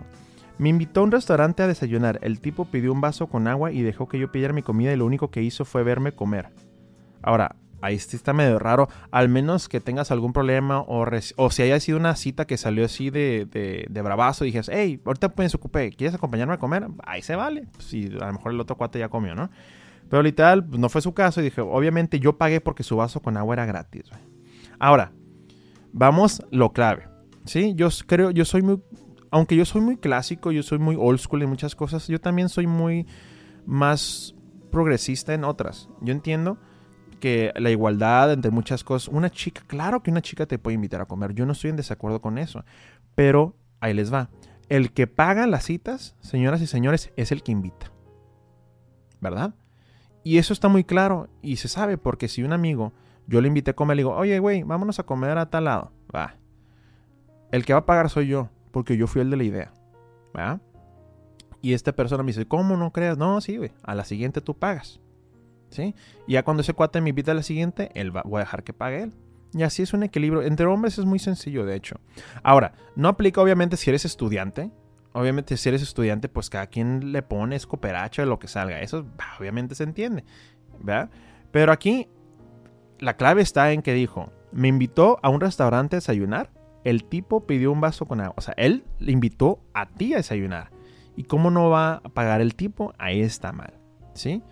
Me 0.58 0.68
invitó 0.68 1.00
a 1.00 1.04
un 1.04 1.10
restaurante 1.10 1.62
a 1.62 1.66
desayunar. 1.66 2.18
El 2.22 2.40
tipo 2.40 2.66
pidió 2.66 2.92
un 2.92 3.00
vaso 3.00 3.28
con 3.28 3.48
agua 3.48 3.72
y 3.72 3.82
dejó 3.82 4.08
que 4.08 4.18
yo 4.18 4.30
pidiera 4.30 4.52
mi 4.52 4.62
comida 4.62 4.92
y 4.92 4.96
lo 4.96 5.06
único 5.06 5.30
que 5.30 5.42
hizo 5.42 5.64
fue 5.64 5.82
verme 5.82 6.12
comer. 6.12 6.50
Ahora, 7.22 7.56
ahí 7.80 7.94
está 7.94 8.34
medio 8.34 8.58
raro. 8.58 8.88
Al 9.10 9.30
menos 9.30 9.70
que 9.70 9.80
tengas 9.80 10.10
algún 10.10 10.34
problema 10.34 10.84
o, 10.86 11.50
si 11.50 11.62
haya 11.62 11.80
sido 11.80 11.96
una 11.96 12.14
cita 12.16 12.46
que 12.46 12.58
salió 12.58 12.84
así 12.84 13.08
de, 13.08 13.46
de, 13.88 14.02
bravazo 14.02 14.44
y 14.44 14.48
dijes, 14.48 14.70
hey, 14.70 15.00
ahorita 15.04 15.32
me 15.34 15.46
ocupé, 15.46 15.92
¿quieres 15.92 16.14
acompañarme 16.14 16.54
a 16.54 16.58
comer? 16.58 16.88
Ahí 17.04 17.22
se 17.22 17.36
vale. 17.36 17.66
Si 17.78 18.08
a 18.20 18.26
lo 18.26 18.32
mejor 18.34 18.52
el 18.52 18.60
otro 18.60 18.76
cuate 18.76 18.98
ya 18.98 19.08
comió, 19.08 19.34
¿no? 19.34 19.50
Pero 20.10 20.24
literal, 20.24 20.66
no 20.68 20.88
fue 20.88 21.00
su 21.00 21.14
caso 21.14 21.40
y 21.40 21.44
dije, 21.44 21.60
obviamente 21.60 22.18
yo 22.18 22.36
pagué 22.36 22.60
porque 22.60 22.82
su 22.82 22.96
vaso 22.96 23.20
con 23.20 23.36
agua 23.36 23.54
era 23.54 23.64
gratis. 23.64 24.10
Ahora, 24.80 25.12
vamos 25.92 26.42
lo 26.50 26.72
clave. 26.72 27.08
Sí, 27.44 27.74
yo 27.76 27.88
creo, 28.06 28.32
yo 28.32 28.44
soy 28.44 28.62
muy, 28.62 28.82
aunque 29.30 29.54
yo 29.54 29.64
soy 29.64 29.80
muy 29.80 29.96
clásico, 29.96 30.50
yo 30.50 30.64
soy 30.64 30.80
muy 30.80 30.96
old 30.98 31.20
school 31.20 31.42
en 31.42 31.48
muchas 31.48 31.76
cosas, 31.76 32.08
yo 32.08 32.20
también 32.20 32.48
soy 32.48 32.66
muy 32.66 33.06
más 33.66 34.34
progresista 34.72 35.32
en 35.32 35.44
otras. 35.44 35.88
Yo 36.00 36.12
entiendo 36.12 36.58
que 37.20 37.52
la 37.54 37.70
igualdad 37.70 38.32
entre 38.32 38.50
muchas 38.50 38.82
cosas, 38.82 39.14
una 39.14 39.30
chica, 39.30 39.62
claro 39.68 40.02
que 40.02 40.10
una 40.10 40.22
chica 40.22 40.44
te 40.46 40.58
puede 40.58 40.74
invitar 40.74 41.00
a 41.00 41.06
comer, 41.06 41.34
yo 41.34 41.46
no 41.46 41.52
estoy 41.52 41.70
en 41.70 41.76
desacuerdo 41.76 42.20
con 42.20 42.36
eso, 42.36 42.64
pero 43.14 43.54
ahí 43.78 43.94
les 43.94 44.12
va. 44.12 44.28
El 44.68 44.92
que 44.92 45.06
paga 45.06 45.46
las 45.46 45.64
citas, 45.64 46.16
señoras 46.20 46.62
y 46.62 46.66
señores, 46.66 47.12
es 47.16 47.30
el 47.30 47.44
que 47.44 47.52
invita. 47.52 47.92
¿Verdad? 49.20 49.54
Y 50.22 50.38
eso 50.38 50.52
está 50.52 50.68
muy 50.68 50.84
claro 50.84 51.28
y 51.42 51.56
se 51.56 51.68
sabe 51.68 51.96
porque 51.96 52.28
si 52.28 52.42
un 52.42 52.52
amigo, 52.52 52.92
yo 53.26 53.40
le 53.40 53.48
invité 53.48 53.70
a 53.70 53.74
comer, 53.74 53.96
le 53.96 54.00
digo, 54.00 54.14
oye, 54.14 54.38
güey, 54.38 54.62
vámonos 54.62 54.98
a 54.98 55.04
comer 55.04 55.38
a 55.38 55.50
tal 55.50 55.64
lado. 55.64 55.92
Va. 56.14 56.36
El 57.52 57.64
que 57.64 57.72
va 57.72 57.80
a 57.80 57.86
pagar 57.86 58.10
soy 58.10 58.28
yo 58.28 58.50
porque 58.70 58.96
yo 58.96 59.06
fui 59.06 59.22
el 59.22 59.30
de 59.30 59.36
la 59.36 59.44
idea. 59.44 59.72
¿verdad? 60.32 60.60
Y 61.62 61.74
esta 61.74 61.92
persona 61.92 62.22
me 62.22 62.28
dice, 62.28 62.46
¿cómo 62.46 62.76
no 62.76 62.92
creas? 62.92 63.18
No, 63.18 63.40
sí, 63.40 63.56
güey, 63.56 63.72
a 63.82 63.94
la 63.94 64.04
siguiente 64.04 64.40
tú 64.40 64.58
pagas. 64.58 65.00
¿Sí? 65.68 65.94
Y 66.26 66.32
ya 66.32 66.42
cuando 66.42 66.62
ese 66.62 66.74
cuate 66.74 67.00
me 67.00 67.10
invita 67.10 67.32
a 67.32 67.34
la 67.34 67.42
siguiente, 67.42 67.90
él 67.94 68.16
va, 68.16 68.22
voy 68.24 68.38
a 68.38 68.44
dejar 68.44 68.64
que 68.64 68.72
pague 68.72 69.02
él. 69.04 69.12
Y 69.52 69.62
así 69.62 69.82
es 69.82 69.92
un 69.92 70.02
equilibrio. 70.02 70.42
Entre 70.42 70.66
hombres 70.66 70.98
es 70.98 71.04
muy 71.04 71.18
sencillo, 71.18 71.64
de 71.64 71.76
hecho. 71.76 71.96
Ahora, 72.42 72.72
no 72.96 73.08
aplica 73.08 73.40
obviamente 73.40 73.76
si 73.76 73.90
eres 73.90 74.04
estudiante. 74.04 74.70
Obviamente 75.12 75.56
si 75.56 75.68
eres 75.68 75.82
estudiante, 75.82 76.28
pues 76.28 76.50
cada 76.50 76.68
quien 76.68 77.12
le 77.12 77.22
pone 77.22 77.56
escoperacho 77.56 78.22
de 78.22 78.26
lo 78.26 78.38
que 78.38 78.48
salga. 78.48 78.80
Eso 78.80 79.06
obviamente 79.38 79.74
se 79.74 79.84
entiende. 79.84 80.24
¿Verdad? 80.80 81.10
Pero 81.50 81.72
aquí 81.72 82.08
la 82.98 83.16
clave 83.16 83.42
está 83.42 83.72
en 83.72 83.82
que 83.82 83.92
dijo, 83.92 84.32
me 84.52 84.68
invitó 84.68 85.18
a 85.22 85.28
un 85.28 85.40
restaurante 85.40 85.96
a 85.96 85.98
desayunar 85.98 86.50
el 86.84 87.04
tipo 87.04 87.46
pidió 87.46 87.72
un 87.72 87.80
vaso 87.80 88.06
con 88.06 88.20
agua. 88.20 88.34
O 88.36 88.40
sea, 88.40 88.54
él 88.56 88.84
le 88.98 89.12
invitó 89.12 89.60
a 89.74 89.86
ti 89.86 90.14
a 90.14 90.18
desayunar. 90.18 90.70
¿Y 91.16 91.24
cómo 91.24 91.50
no 91.50 91.68
va 91.68 91.94
a 91.94 92.08
pagar 92.08 92.40
el 92.40 92.54
tipo? 92.54 92.94
Ahí 92.98 93.20
está 93.20 93.52
mal. 93.52 93.74
¿Sí? 94.14 94.42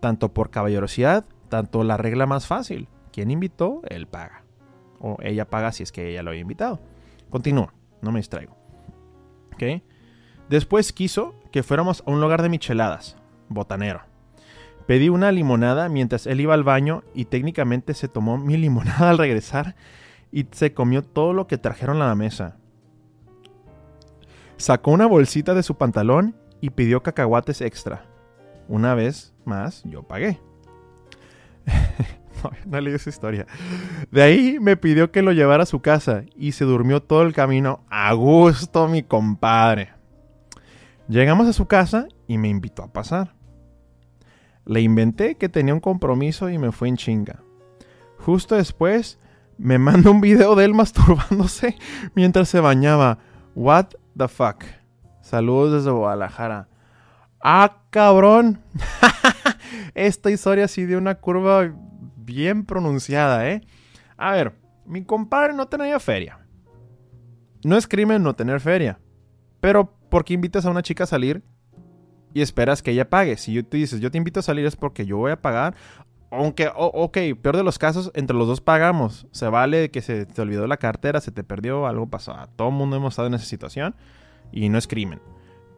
Tanto 0.00 0.32
por 0.32 0.50
caballerosidad, 0.50 1.24
tanto 1.48 1.84
la 1.84 1.96
regla 1.96 2.26
más 2.26 2.46
fácil. 2.46 2.88
Quien 3.12 3.30
invitó, 3.30 3.82
él 3.88 4.06
paga. 4.06 4.44
O 4.98 5.18
ella 5.22 5.48
paga 5.48 5.72
si 5.72 5.82
es 5.82 5.92
que 5.92 6.10
ella 6.10 6.22
lo 6.22 6.30
había 6.30 6.42
invitado. 6.42 6.80
Continúa, 7.30 7.74
no 8.00 8.12
me 8.12 8.20
distraigo. 8.20 8.56
¿Ok? 9.54 9.82
Después 10.48 10.92
quiso 10.92 11.34
que 11.50 11.62
fuéramos 11.62 12.02
a 12.06 12.10
un 12.10 12.20
lugar 12.20 12.42
de 12.42 12.48
micheladas, 12.48 13.16
botanero. 13.48 14.02
Pedí 14.86 15.08
una 15.08 15.32
limonada 15.32 15.88
mientras 15.88 16.26
él 16.26 16.40
iba 16.40 16.52
al 16.52 16.64
baño 16.64 17.04
y 17.14 17.24
técnicamente 17.26 17.94
se 17.94 18.08
tomó 18.08 18.38
mi 18.38 18.56
limonada 18.56 19.10
al 19.10 19.18
regresar 19.18 19.74
y 20.30 20.46
se 20.50 20.74
comió 20.74 21.02
todo 21.02 21.32
lo 21.32 21.46
que 21.46 21.58
trajeron 21.58 22.02
a 22.02 22.08
la 22.08 22.14
mesa. 22.14 22.56
Sacó 24.56 24.90
una 24.90 25.06
bolsita 25.06 25.54
de 25.54 25.62
su 25.62 25.76
pantalón 25.76 26.36
y 26.60 26.70
pidió 26.70 27.02
cacahuates 27.02 27.60
extra. 27.60 28.04
Una 28.68 28.94
vez 28.94 29.34
más, 29.44 29.82
yo 29.84 30.02
pagué. 30.02 30.40
no, 32.42 32.50
no 32.66 32.80
leí 32.80 32.94
esa 32.94 33.10
historia. 33.10 33.46
De 34.10 34.22
ahí 34.22 34.58
me 34.60 34.76
pidió 34.76 35.10
que 35.10 35.22
lo 35.22 35.32
llevara 35.32 35.64
a 35.64 35.66
su 35.66 35.80
casa 35.80 36.24
y 36.36 36.52
se 36.52 36.64
durmió 36.64 37.02
todo 37.02 37.22
el 37.22 37.34
camino 37.34 37.84
a 37.90 38.12
gusto, 38.12 38.88
mi 38.88 39.02
compadre. 39.02 39.93
Llegamos 41.08 41.46
a 41.46 41.52
su 41.52 41.66
casa 41.66 42.08
y 42.26 42.38
me 42.38 42.48
invitó 42.48 42.82
a 42.82 42.92
pasar. 42.92 43.34
Le 44.64 44.80
inventé 44.80 45.36
que 45.36 45.50
tenía 45.50 45.74
un 45.74 45.80
compromiso 45.80 46.48
y 46.48 46.56
me 46.56 46.72
fue 46.72 46.88
en 46.88 46.96
chinga. 46.96 47.42
Justo 48.18 48.56
después 48.56 49.18
me 49.58 49.78
manda 49.78 50.10
un 50.10 50.20
video 50.20 50.54
de 50.54 50.64
él 50.64 50.74
masturbándose 50.74 51.76
mientras 52.14 52.48
se 52.48 52.60
bañaba. 52.60 53.18
What 53.54 53.88
the 54.16 54.28
fuck. 54.28 54.64
Saludos 55.20 55.72
desde 55.72 55.90
Guadalajara. 55.90 56.68
Ah, 57.42 57.82
cabrón. 57.90 58.62
Esta 59.94 60.30
historia 60.30 60.68
sí 60.68 60.86
dio 60.86 60.98
una 60.98 61.16
curva 61.16 61.70
bien 62.16 62.64
pronunciada, 62.64 63.48
¿eh? 63.48 63.60
A 64.16 64.32
ver, 64.32 64.54
mi 64.86 65.04
compadre 65.04 65.52
no 65.52 65.68
tenía 65.68 66.00
feria. 66.00 66.40
No 67.62 67.76
es 67.76 67.86
crimen 67.86 68.22
no 68.22 68.34
tener 68.34 68.60
feria. 68.60 68.98
Pero, 69.60 69.94
¿por 70.14 70.24
qué 70.24 70.32
invitas 70.32 70.64
a 70.64 70.70
una 70.70 70.84
chica 70.84 71.02
a 71.02 71.06
salir 71.08 71.42
y 72.32 72.40
esperas 72.40 72.82
que 72.82 72.92
ella 72.92 73.10
pague. 73.10 73.36
Si 73.36 73.60
tú 73.64 73.76
dices, 73.76 73.98
yo 73.98 74.12
te 74.12 74.18
invito 74.18 74.38
a 74.38 74.44
salir 74.44 74.64
es 74.64 74.76
porque 74.76 75.06
yo 75.06 75.16
voy 75.16 75.32
a 75.32 75.42
pagar. 75.42 75.74
Aunque, 76.30 76.70
ok, 76.72 77.18
peor 77.42 77.56
de 77.56 77.64
los 77.64 77.80
casos, 77.80 78.12
entre 78.14 78.36
los 78.36 78.46
dos 78.46 78.60
pagamos. 78.60 79.26
Se 79.32 79.48
vale 79.48 79.90
que 79.90 80.02
se 80.02 80.24
te 80.26 80.40
olvidó 80.40 80.68
la 80.68 80.76
cartera, 80.76 81.20
se 81.20 81.32
te 81.32 81.42
perdió, 81.42 81.88
algo 81.88 82.06
pasó. 82.06 82.32
Todo 82.54 82.68
el 82.68 82.74
mundo 82.74 82.94
hemos 82.94 83.14
estado 83.14 83.26
en 83.26 83.34
esa 83.34 83.44
situación 83.44 83.96
y 84.52 84.68
no 84.68 84.78
es 84.78 84.86
crimen. 84.86 85.20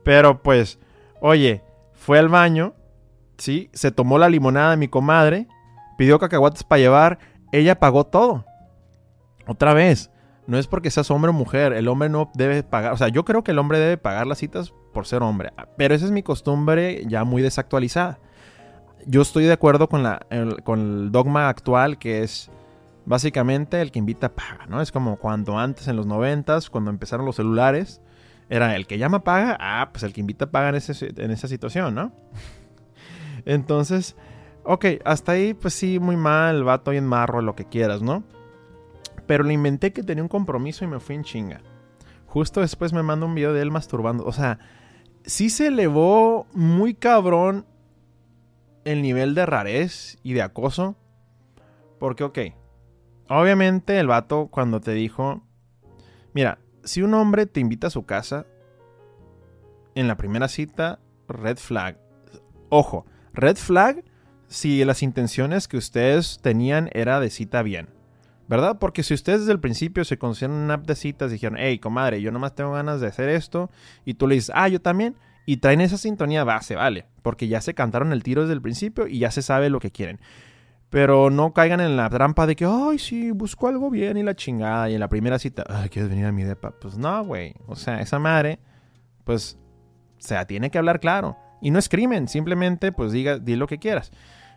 Pero 0.05 0.43
pues, 0.43 0.79
oye, 1.23 1.63
fue 1.95 2.19
al 2.19 2.29
baño, 2.29 2.75
¿sí? 3.39 3.71
Se 3.73 3.91
tomó 3.91 4.19
la 4.19 4.29
limonada 4.29 4.73
de 4.73 4.77
mi 4.77 4.89
comadre, 4.89 5.49
pidió 5.97 6.19
cacahuates 6.19 6.63
para 6.63 6.81
llevar, 6.81 7.19
ella 7.53 7.79
pagó 7.79 8.05
todo. 8.05 8.45
Otra 9.47 9.73
vez, 9.73 10.11
no 10.47 10.59
es 10.59 10.67
porque 10.67 10.91
seas 10.91 11.11
hombre 11.11 11.31
o 11.31 11.33
mujer, 11.33 11.73
el 11.73 11.89
hombre 11.89 12.09
no 12.09 12.31
debe 12.35 12.63
pagar, 12.63 12.93
o 12.93 12.97
sea, 12.97 13.09
yo 13.09 13.25
creo 13.25 13.43
que 13.43 13.51
el 13.51 13.59
hombre 13.59 13.79
debe 13.79 13.97
pagar 13.97 14.27
las 14.27 14.39
citas 14.39 14.73
por 14.93 15.07
ser 15.07 15.23
hombre, 15.23 15.53
pero 15.77 15.95
esa 15.95 16.05
es 16.05 16.11
mi 16.11 16.23
costumbre 16.23 17.03
ya 17.07 17.25
muy 17.25 17.43
desactualizada. 17.43 18.19
Yo 19.07 19.23
estoy 19.23 19.45
de 19.45 19.53
acuerdo 19.53 19.89
con, 19.89 20.03
la, 20.03 20.27
el, 20.31 20.63
con 20.63 20.81
el 20.81 21.13
dogma 21.13 21.49
actual 21.49 21.99
que 21.99 22.23
es 22.23 22.51
básicamente 23.05 23.81
el 23.81 23.93
que 23.93 23.99
invita 23.99 24.35
paga, 24.35 24.67
¿no? 24.67 24.81
Es 24.81 24.91
como 24.93 25.17
cuando 25.17 25.59
antes 25.59 25.89
en 25.89 25.97
los 25.97 26.07
noventas, 26.07 26.71
cuando 26.71 26.91
empezaron 26.91 27.25
los 27.25 27.37
celulares, 27.37 28.01
era 28.49 28.75
el 28.77 28.87
que 28.87 28.99
llama 28.99 29.25
paga, 29.25 29.57
ah, 29.61 29.91
pues 29.93 30.03
el 30.03 30.13
que 30.13 30.21
invita 30.21 30.51
paga 30.51 30.71
en, 30.71 30.75
ese, 30.77 31.13
en 31.17 31.31
esa 31.31 31.49
situación, 31.49 31.95
¿no? 31.95 32.13
Entonces, 33.45 34.17
ok, 34.65 34.87
hasta 35.05 35.33
ahí 35.33 35.55
pues 35.55 35.75
sí, 35.75 35.99
muy 35.99 36.17
mal, 36.17 36.65
vato 36.65 36.93
en 36.93 37.07
marro, 37.07 37.43
lo 37.43 37.55
que 37.55 37.65
quieras, 37.65 38.03
¿no? 38.03 38.25
Pero 39.27 39.45
le 39.45 39.53
inventé 39.53 39.93
que 39.93 40.03
tenía 40.03 40.23
un 40.23 40.29
compromiso 40.29 40.85
y 40.85 40.89
me 40.89 41.01
fui 41.01 41.17
en 41.17 41.25
chinga. 41.25 41.61
Justo 42.27 42.61
después 42.61 42.93
me 42.93 43.03
manda 43.03 43.27
un 43.27 43.35
video 43.35 43.53
de 43.53 43.63
él 43.63 43.71
masturbando. 43.71 44.25
O 44.25 44.33
sea, 44.33 44.59
sí 45.25 45.51
se 45.51 45.69
elevó 45.69 46.47
muy 46.53 46.95
cabrón 46.95 47.67
el 48.85 49.03
nivel 49.03 49.35
de 49.35 49.47
rarez 49.47 50.19
y 50.23 50.33
de 50.33 50.43
acoso. 50.43 50.97
Porque, 51.99 52.25
ok, 52.25 52.39
obviamente 53.29 53.99
el 53.99 54.07
vato 54.07 54.49
cuando 54.49 54.81
te 54.81 54.93
dijo, 54.93 55.43
mira, 56.35 56.59
si 56.85 57.03
un 57.03 57.15
hombre 57.15 57.47
te 57.47 57.61
invita 57.61 57.89
a 57.89 57.91
su 57.91 58.05
casa 58.05 58.47
en 59.95 60.09
la 60.09 60.17
primera 60.17 60.49
cita, 60.49 61.01
red 61.27 61.57
flag. 61.57 61.99
Ojo, 62.69 63.07
red 63.33 63.57
flag 63.57 64.05
si 64.47 64.85
las 64.85 65.03
intenciones 65.03 65.69
que 65.69 65.77
ustedes 65.77 66.39
tenían 66.41 66.91
era 66.93 67.19
de 67.19 67.31
cita 67.31 67.63
bien. 67.63 67.96
¿Verdad? 68.49 68.79
Porque 68.79 69.03
si 69.03 69.13
ustedes 69.13 69.41
desde 69.41 69.53
el 69.53 69.61
principio 69.61 70.05
se 70.05 70.19
conocieron 70.19 70.57
una 70.57 70.75
app 70.75 70.87
de 70.87 70.95
citas 70.95 71.31
y 71.31 71.35
dijeron, 71.35 71.59
hey, 71.59 71.79
comadre, 71.79 72.21
yo 72.21 72.31
nomás 72.31 72.55
tengo 72.55 72.73
ganas 72.73 73.01
de 73.01 73.09
hacer 73.09 73.29
esto, 73.29 73.71
y 74.05 74.15
tú 74.15 74.29
le 74.29 74.37
dices, 74.37 74.53
ah, 74.55 74.69
yo 74.69 74.81
también, 74.81 75.17
y 75.47 75.59
traen 75.59 75.81
esa 75.81 75.97
sintonía 75.97 76.45
base, 76.45 76.77
vale, 76.77 77.07
porque 77.23 77.49
ya 77.49 77.61
se 77.61 77.75
cantaron 77.75 78.13
el 78.13 78.23
tiro 78.23 78.43
desde 78.43 78.55
el 78.55 78.63
principio 78.63 79.07
y 79.07 79.19
ya 79.19 79.31
se 79.31 79.43
sabe 79.43 79.71
lo 79.71 79.81
que 79.81 79.91
quieren. 79.91 80.21
Pero 80.91 81.31
no 81.31 81.53
caigan 81.53 81.81
en 81.81 81.97
la 81.97 82.09
trampa 82.09 82.47
de 82.47 82.55
que, 82.55 82.65
ay, 82.65 82.99
sí, 83.01 83.33
busco 83.33 83.67
algo 83.67 83.91
bien 83.91 84.17
y 84.17 84.23
la 84.23 84.37
chingada, 84.37 84.89
y 84.89 84.95
en 84.95 85.01
la 85.01 85.09
primera 85.09 85.39
cita, 85.39 85.65
ay, 85.69 85.89
¿quieres 85.89 86.09
venir 86.09 86.27
a 86.27 86.33
mi 86.33 86.45
depa? 86.45 86.71
Pues 86.71 86.97
no, 86.97 87.25
güey, 87.25 87.55
o 87.67 87.75
sea, 87.75 88.01
esa 88.01 88.21
madre, 88.21 88.61
pues, 89.25 89.59
o 90.19 90.23
sea, 90.23 90.47
tiene 90.47 90.71
que 90.71 90.79
hablar 90.79 91.01
claro. 91.01 91.37
Y 91.61 91.71
no 91.71 91.79
es 91.79 91.89
crimen, 91.89 92.29
simplemente, 92.29 92.93
pues 92.93 93.11
diga, 93.11 93.39
di 93.39 93.57
lo 93.57 93.67
que 93.67 93.79
quieras. 93.79 94.13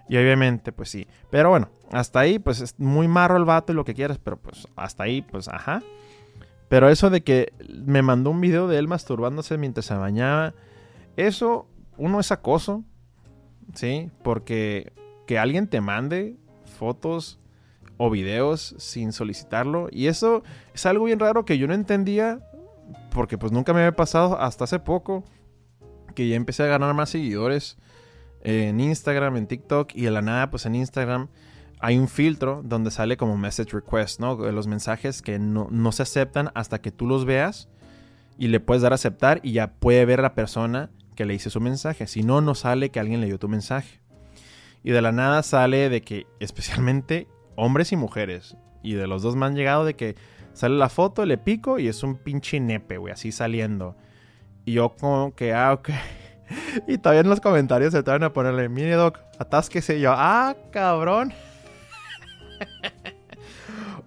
Y 0.09 0.17
obviamente, 0.17 0.71
pues 0.71 0.89
sí. 0.89 1.07
Pero 1.29 1.49
bueno, 1.49 1.69
hasta 1.91 2.19
ahí, 2.19 2.39
pues 2.39 2.59
es 2.61 2.77
muy 2.79 3.07
marro 3.07 3.37
el 3.37 3.45
vato 3.45 3.71
y 3.71 3.75
lo 3.75 3.85
que 3.85 3.93
quieras, 3.93 4.17
pero 4.17 4.37
pues 4.37 4.67
hasta 4.75 5.03
ahí, 5.03 5.21
pues 5.21 5.47
ajá. 5.47 5.83
Pero 6.67 6.89
eso 6.89 7.09
de 7.09 7.21
que 7.21 7.53
me 7.85 8.01
mandó 8.01 8.31
un 8.31 8.41
video 8.41 8.67
de 8.67 8.79
él 8.79 8.87
masturbándose 8.87 9.57
mientras 9.57 9.85
se 9.85 9.93
bañaba, 9.93 10.55
eso, 11.15 11.67
uno 11.97 12.19
es 12.19 12.31
acoso, 12.31 12.83
¿sí? 13.75 14.09
Porque 14.23 14.93
que 15.27 15.37
alguien 15.37 15.67
te 15.67 15.79
mande 15.79 16.37
fotos 16.77 17.39
o 17.97 18.09
videos 18.09 18.75
sin 18.79 19.13
solicitarlo. 19.13 19.89
Y 19.91 20.07
eso 20.07 20.41
es 20.73 20.85
algo 20.87 21.05
bien 21.05 21.19
raro 21.19 21.45
que 21.45 21.59
yo 21.59 21.67
no 21.67 21.75
entendía, 21.75 22.39
porque 23.11 23.37
pues 23.37 23.51
nunca 23.51 23.73
me 23.73 23.81
había 23.81 23.95
pasado 23.95 24.39
hasta 24.39 24.63
hace 24.63 24.79
poco, 24.79 25.23
que 26.15 26.27
ya 26.27 26.35
empecé 26.35 26.63
a 26.63 26.67
ganar 26.67 26.95
más 26.95 27.09
seguidores 27.09 27.77
en 28.41 28.80
Instagram, 28.80 29.38
en 29.38 29.47
TikTok 29.47 29.91
y 29.95 30.02
de 30.02 30.12
la 30.12 30.21
nada, 30.21 30.49
pues 30.49 30.65
en 30.65 30.75
Instagram 30.75 31.28
hay 31.80 31.97
un 31.97 32.08
filtro 32.08 32.62
donde 32.63 32.91
sale 32.91 33.17
como 33.17 33.38
message 33.38 33.71
request, 33.71 34.19
¿no? 34.19 34.36
Los 34.52 34.67
mensajes 34.67 35.21
que 35.21 35.39
no, 35.39 35.91
se 35.91 36.04
aceptan 36.04 36.52
hasta 36.54 36.82
que 36.82 36.91
tú 36.91 37.08
los 37.08 37.25
veas 37.25 37.69
y 38.38 38.47
le 38.47 38.60
puedes 38.60 38.84
dar 38.84 38.91
a 38.91 38.95
aceptar 38.95 39.39
y 39.43 39.54
ya 39.54 39.73
puede 39.73 40.06
ver 40.06 40.21
la 40.21 40.36
persona 40.36 40.91
que 41.15 41.25
le 41.25 41.34
hice 41.34 41.49
su 41.49 41.62
mensaje. 41.62 42.08
Si 42.08 42.23
no, 42.23 42.41
no 42.41 42.54
sale 42.54 42.89
que 42.89 42.99
alguien 42.99 43.21
le 43.21 43.28
dio 43.28 43.39
tu 43.39 43.47
mensaje. 43.47 44.02
Y 44.84 44.91
de 44.91 45.02
la 45.02 45.12
nada 45.12 45.43
sale 45.43 45.89
de 45.89 46.02
que, 46.02 46.28
especialmente 46.39 47.28
hombres 47.56 47.91
y 47.91 47.97
mujeres, 47.97 48.56
y 48.82 48.93
de 48.93 49.08
los 49.08 49.21
dos 49.21 49.36
me 49.36 49.45
han 49.45 49.56
llegado 49.56 49.84
de 49.84 49.95
que 49.95 50.15
sale 50.54 50.75
la 50.75 50.89
foto, 50.89 51.25
le 51.25 51.38
pico 51.38 51.80
y 51.80 51.88
es 51.88 52.04
un 52.04 52.15
pinche 52.15 52.60
nepe, 52.60 52.97
güey, 52.97 53.13
así 53.13 53.32
saliendo. 53.32 53.95
Y 54.65 54.73
yo 54.73 54.95
como 54.95 55.34
que, 55.36 55.54
ah, 55.54 55.73
ok. 55.73 55.89
y 56.88 56.97
todavía 56.97 57.21
en 57.21 57.29
los 57.29 57.41
comentarios 57.41 57.93
se 57.93 58.01
van 58.01 58.23
a 58.23 58.33
ponerle, 58.33 58.69
mire 58.69 58.93
doc, 58.93 59.19
atásquese. 59.38 59.97
Y 59.97 60.01
yo, 60.01 60.13
ah, 60.15 60.55
cabrón. 60.71 61.33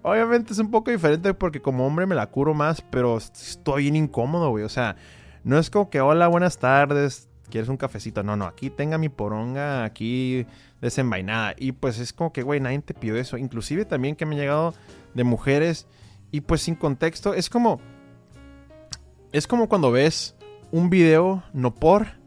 Obviamente 0.01 0.51
es 0.51 0.59
un 0.59 0.69
poco 0.69 0.91
diferente 0.91 1.33
porque 1.33 1.61
como 1.61 1.87
hombre 1.87 2.05
me 2.05 2.15
la 2.15 2.27
curo 2.27 2.53
más, 2.53 2.81
pero 2.81 3.17
estoy 3.17 3.83
bien 3.83 3.95
incómodo, 3.95 4.49
güey. 4.49 4.65
O 4.65 4.69
sea, 4.69 4.97
no 5.43 5.57
es 5.57 5.69
como 5.69 5.89
que, 5.89 6.01
hola, 6.01 6.27
buenas 6.27 6.57
tardes, 6.57 7.29
¿quieres 7.49 7.69
un 7.69 7.77
cafecito? 7.77 8.21
No, 8.21 8.35
no, 8.35 8.45
aquí 8.45 8.69
tenga 8.69 8.97
mi 8.97 9.07
poronga 9.09 9.85
aquí 9.85 10.45
desenvainada. 10.81 11.55
Y 11.57 11.71
pues 11.71 11.99
es 11.99 12.11
como 12.11 12.33
que, 12.33 12.41
güey, 12.43 12.59
nadie 12.59 12.79
te 12.79 12.93
pidió 12.93 13.15
eso. 13.15 13.37
Inclusive 13.37 13.85
también 13.85 14.15
que 14.15 14.25
me 14.25 14.35
han 14.35 14.41
llegado 14.41 14.73
de 15.13 15.23
mujeres 15.23 15.87
y 16.31 16.41
pues 16.41 16.61
sin 16.61 16.75
contexto. 16.75 17.33
Es 17.33 17.49
como... 17.49 17.79
Es 19.31 19.47
como 19.47 19.67
cuando 19.67 19.91
ves 19.91 20.35
un 20.71 20.91
video 20.91 21.43
no 21.53 21.73
por 21.73 22.22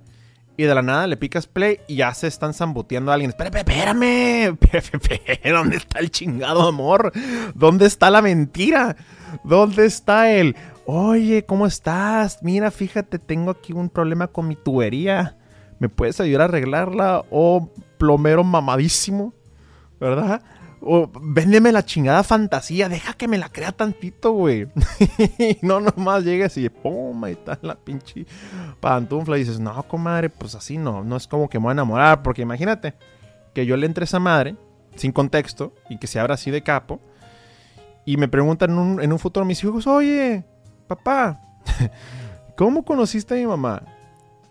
y 0.56 0.64
de 0.64 0.74
la 0.74 0.82
nada 0.82 1.06
le 1.06 1.16
picas 1.16 1.46
play 1.46 1.80
y 1.86 1.96
ya 1.96 2.14
se 2.14 2.26
están 2.26 2.54
zamboteando 2.54 3.10
a 3.10 3.14
alguien. 3.14 3.30
Espérame, 3.30 3.56
espérame. 4.62 5.40
¿Dónde 5.44 5.76
está 5.76 5.98
el 5.98 6.10
chingado 6.10 6.66
amor? 6.66 7.12
¿Dónde 7.54 7.86
está 7.86 8.10
la 8.10 8.22
mentira? 8.22 8.96
¿Dónde 9.44 9.86
está 9.86 10.30
el... 10.30 10.56
Oye, 10.86 11.44
¿cómo 11.44 11.66
estás? 11.66 12.38
Mira, 12.42 12.70
fíjate, 12.70 13.18
tengo 13.18 13.50
aquí 13.50 13.72
un 13.72 13.90
problema 13.90 14.28
con 14.28 14.46
mi 14.46 14.54
tubería. 14.54 15.36
¿Me 15.80 15.88
puedes 15.88 16.20
ayudar 16.20 16.42
a 16.42 16.44
arreglarla? 16.44 17.24
Oh, 17.30 17.70
plomero 17.98 18.44
mamadísimo. 18.44 19.34
¿Verdad? 19.98 20.42
O 20.88 21.10
véndeme 21.20 21.72
la 21.72 21.84
chingada 21.84 22.22
fantasía, 22.22 22.88
deja 22.88 23.12
que 23.14 23.26
me 23.26 23.38
la 23.38 23.48
crea 23.48 23.72
tantito, 23.72 24.30
güey. 24.30 24.68
no 25.62 25.80
nomás 25.80 26.22
llegues 26.22 26.56
y 26.58 26.68
pum, 26.68 27.24
ahí 27.24 27.32
está 27.32 27.58
la 27.62 27.74
pinche 27.74 28.24
pantufla. 28.78 29.36
Y 29.36 29.40
dices, 29.40 29.58
no, 29.58 29.82
comadre, 29.88 30.30
pues 30.30 30.54
así 30.54 30.78
no, 30.78 31.02
no 31.02 31.16
es 31.16 31.26
como 31.26 31.48
que 31.48 31.58
me 31.58 31.64
voy 31.64 31.70
a 31.70 31.72
enamorar. 31.72 32.22
Porque 32.22 32.42
imagínate 32.42 32.94
que 33.52 33.66
yo 33.66 33.76
le 33.76 33.86
entre 33.86 34.04
a 34.04 34.06
esa 34.06 34.20
madre, 34.20 34.54
sin 34.94 35.10
contexto, 35.10 35.74
y 35.90 35.98
que 35.98 36.06
se 36.06 36.20
abra 36.20 36.34
así 36.34 36.52
de 36.52 36.62
capo. 36.62 37.00
Y 38.04 38.16
me 38.16 38.28
preguntan 38.28 38.70
en 38.70 38.78
un, 38.78 39.02
en 39.02 39.12
un 39.12 39.18
futuro 39.18 39.44
mis 39.44 39.64
hijos, 39.64 39.88
oye, 39.88 40.44
papá, 40.86 41.40
¿cómo 42.56 42.84
conociste 42.84 43.34
a 43.34 43.38
mi 43.38 43.46
mamá? 43.46 43.82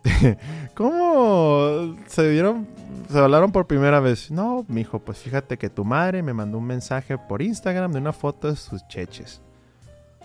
¿Cómo 0.76 1.96
se 2.08 2.30
vieron, 2.30 2.68
se 3.10 3.18
hablaron 3.18 3.52
por 3.52 3.68
primera 3.68 4.00
vez? 4.00 4.32
No, 4.32 4.66
mijo, 4.68 5.00
pues 5.00 5.18
fíjate 5.20 5.58
que 5.58 5.70
tu 5.70 5.84
madre 5.84 6.22
me 6.22 6.34
mandó 6.34 6.58
un 6.58 6.66
mensaje 6.66 7.18
por 7.18 7.42
Instagram 7.42 7.92
de 7.92 8.00
una 8.00 8.14
foto 8.14 8.50
de 8.50 8.56
sus 8.56 8.88
cheches. 8.88 9.42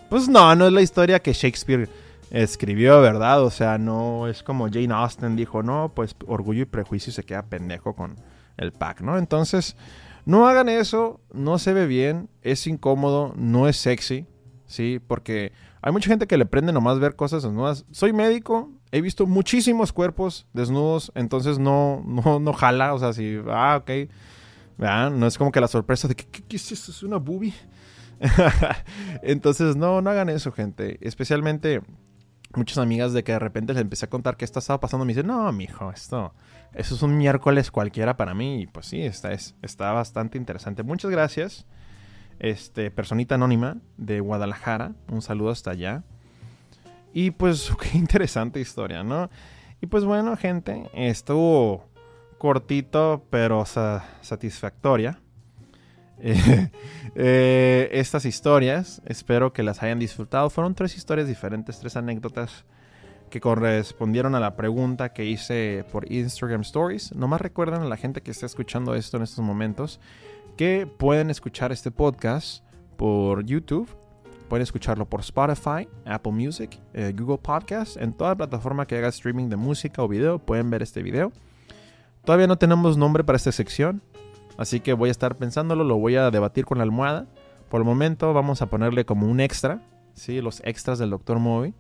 Pues 0.09 0.29
no, 0.29 0.55
no 0.57 0.67
es 0.67 0.73
la 0.73 0.83
historia 0.83 1.21
que 1.21 1.33
Shakespeare 1.33 1.89
escribió, 2.31 3.01
¿verdad? 3.01 3.43
O 3.43 3.51
sea, 3.51 3.79
no 3.79 4.29
es 4.29 4.43
como 4.43 4.69
Jane 4.69 4.93
Austen 4.93 5.37
dijo, 5.37 5.63
no, 5.63 5.93
pues 5.95 6.15
orgullo 6.27 6.63
y 6.63 6.67
prejuicio 6.67 7.13
se 7.13 7.25
queda 7.25 7.43
pendejo 7.43 7.95
con 7.95 8.17
el 8.57 8.73
pack, 8.73 9.01
¿no? 9.01 9.19
Entonces, 9.19 9.77
no 10.27 10.47
hagan 10.47 10.69
eso, 10.69 11.21
no 11.33 11.59
se 11.59 11.73
ve 11.73 11.87
bien, 11.87 12.29
es 12.43 12.67
incómodo, 12.67 13.33
no 13.37 13.69
es 13.69 13.77
sexy, 13.77 14.27
¿sí? 14.67 15.01
Porque 15.05 15.53
hay 15.83 15.93
mucha 15.93 16.09
gente 16.09 16.27
que 16.27 16.37
le 16.37 16.47
prende 16.47 16.73
nomás 16.73 16.99
ver 16.99 17.17
cosas 17.17 17.43
desnudas. 17.43 17.87
Soy 17.91 18.13
médico, 18.13 18.71
he 18.91 19.01
visto 19.01 19.27
muchísimos 19.27 19.93
cuerpos 19.93 20.47
desnudos, 20.53 21.13
entonces 21.15 21.59
no, 21.59 22.03
no, 22.07 22.39
no 22.39 22.53
jala, 22.53 22.95
o 22.95 22.99
sea, 22.99 23.13
si, 23.13 23.39
ah, 23.49 23.81
ok, 23.81 23.91
no 24.79 25.27
es 25.27 25.39
como 25.39 25.53
que 25.53 25.61
la 25.61 25.69
sorpresa 25.69 26.09
de 26.09 26.15
que, 26.15 26.25
¿qué, 26.25 26.57
es 26.57 26.73
eso? 26.73 26.91
¿Es 26.91 27.03
una 27.03 27.17
boobie? 27.17 27.55
entonces, 29.23 29.77
no, 29.77 30.01
no 30.01 30.11
hagan 30.11 30.29
eso, 30.29 30.53
gente. 30.53 30.99
Especialmente 31.01 31.83
muchas 32.55 32.79
amigas 32.79 33.13
de 33.13 33.23
que 33.23 33.33
de 33.33 33.39
repente 33.39 33.73
les 33.73 33.83
empecé 33.83 34.07
a 34.07 34.11
contar 34.11 34.37
qué 34.37 34.45
estaba 34.45 34.81
pasando, 34.81 35.05
me 35.05 35.13
dicen, 35.13 35.27
no, 35.27 35.51
mijo, 35.53 35.91
esto, 35.91 36.35
eso 36.75 36.95
es 36.95 37.03
un 37.03 37.17
miércoles 37.17 37.71
cualquiera 37.71 38.17
para 38.17 38.35
mí. 38.35 38.63
Y 38.63 38.67
pues 38.67 38.87
sí, 38.87 39.03
está, 39.03 39.33
es, 39.33 39.55
está 39.63 39.93
bastante 39.93 40.39
interesante. 40.39 40.83
Muchas 40.83 41.11
gracias. 41.11 41.67
Este, 42.41 42.91
personita 42.91 43.37
anónima 43.37 43.77
de 43.99 44.21
Guadalajara. 44.21 44.93
Un 45.09 45.21
saludo 45.21 45.51
hasta 45.51 45.71
allá. 45.71 46.03
Y 47.13 47.33
pues, 47.33 47.71
qué 47.81 47.99
interesante 47.99 48.61
historia, 48.61 49.05
¿no? 49.05 49.31
Y 49.83 49.87
pues 49.87 50.05
bueno, 50.05 50.37
gente, 50.37 50.91
estuvo 50.95 51.85
cortito, 52.39 53.25
pero 53.31 53.65
satisfactoria. 53.67 55.21
Eh, 57.17 57.89
estas 57.93 58.25
historias, 58.25 59.03
espero 59.05 59.53
que 59.53 59.65
las 59.65 59.83
hayan 59.83 59.99
disfrutado. 59.99 60.49
Fueron 60.49 60.77
tres 60.77 60.97
historias 60.97 61.27
diferentes, 61.27 61.81
tres 61.81 61.97
anécdotas 61.97 62.67
que 63.31 63.41
correspondieron 63.41 64.35
a 64.35 64.41
la 64.41 64.55
pregunta 64.55 65.13
que 65.13 65.25
hice 65.25 65.85
por 65.91 66.13
Instagram 66.13 66.61
Stories. 66.61 67.13
Nomás 67.15 67.41
recuerden 67.41 67.81
a 67.83 67.87
la 67.87 67.97
gente 67.97 68.21
que 68.21 68.31
está 68.31 68.47
escuchando 68.47 68.95
esto 68.95 69.17
en 69.17 69.25
estos 69.25 69.45
momentos 69.45 69.99
que 70.61 70.87
pueden 70.87 71.31
escuchar 71.31 71.73
este 71.73 71.91
podcast 71.91 72.63
por 72.99 73.47
YouTube. 73.47 73.89
Pueden 74.51 74.63
escucharlo 74.63 75.09
por 75.09 75.21
Spotify, 75.21 75.89
Apple 76.05 76.33
Music, 76.33 76.79
eh, 76.93 77.15
Google 77.19 77.39
Podcast, 77.39 77.97
en 77.97 78.13
toda 78.13 78.37
plataforma 78.37 78.85
que 78.87 78.99
haga 78.99 79.09
streaming 79.09 79.49
de 79.49 79.57
música 79.57 80.03
o 80.03 80.09
video, 80.09 80.39
pueden 80.39 80.69
ver 80.69 80.83
este 80.83 81.03
video. 81.03 81.33
Todavía 82.27 82.47
no 82.47 82.59
tenemos 82.59 82.99
nombre 82.99 83.25
para 83.25 83.37
esta 83.37 83.53
sección, 83.53 84.03
Así 84.59 84.81
que 84.81 84.93
voy 84.93 85.09
a 85.09 85.13
estar 85.13 85.35
pensándolo, 85.37 85.83
lo 85.83 85.97
voy 85.97 86.17
a 86.17 86.31
debatir 86.31 86.67
con 86.67 86.77
la 86.77 86.85
almohada. 86.85 87.27
Por 87.71 87.81
el 87.81 87.87
momento 87.87 88.35
vamos 88.35 88.61
a 88.61 88.67
ponerle 88.67 89.07
como 89.07 89.29
un 89.29 89.41
extra, 89.41 89.81
¿sí? 90.13 90.43
Los 90.43 90.61
extras 90.67 90.99
del 90.99 91.09
Dr. 91.09 91.39
Movie. 91.39 91.73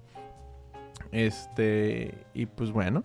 Este, 1.13 2.15
y 2.33 2.47
pues 2.47 2.71
bueno, 2.71 3.05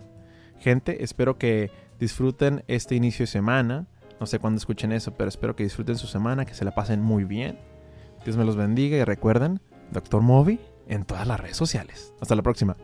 gente, 0.58 1.04
espero 1.04 1.36
que 1.36 1.70
disfruten 2.00 2.64
este 2.66 2.94
inicio 2.94 3.24
de 3.24 3.26
semana. 3.26 3.86
No 4.20 4.26
sé 4.26 4.38
cuándo 4.38 4.58
escuchen 4.58 4.92
eso, 4.92 5.12
pero 5.14 5.28
espero 5.28 5.56
que 5.56 5.64
disfruten 5.64 5.96
su 5.96 6.06
semana, 6.06 6.44
que 6.44 6.54
se 6.54 6.64
la 6.64 6.74
pasen 6.74 7.02
muy 7.02 7.24
bien. 7.24 7.58
Dios 8.24 8.36
me 8.36 8.44
los 8.44 8.56
bendiga 8.56 8.96
y 8.96 9.04
recuerden, 9.04 9.60
Dr. 9.92 10.22
Movie 10.22 10.58
en 10.88 11.04
todas 11.04 11.26
las 11.26 11.38
redes 11.38 11.56
sociales. 11.56 12.12
Hasta 12.20 12.34
la 12.34 12.42
próxima. 12.42 12.76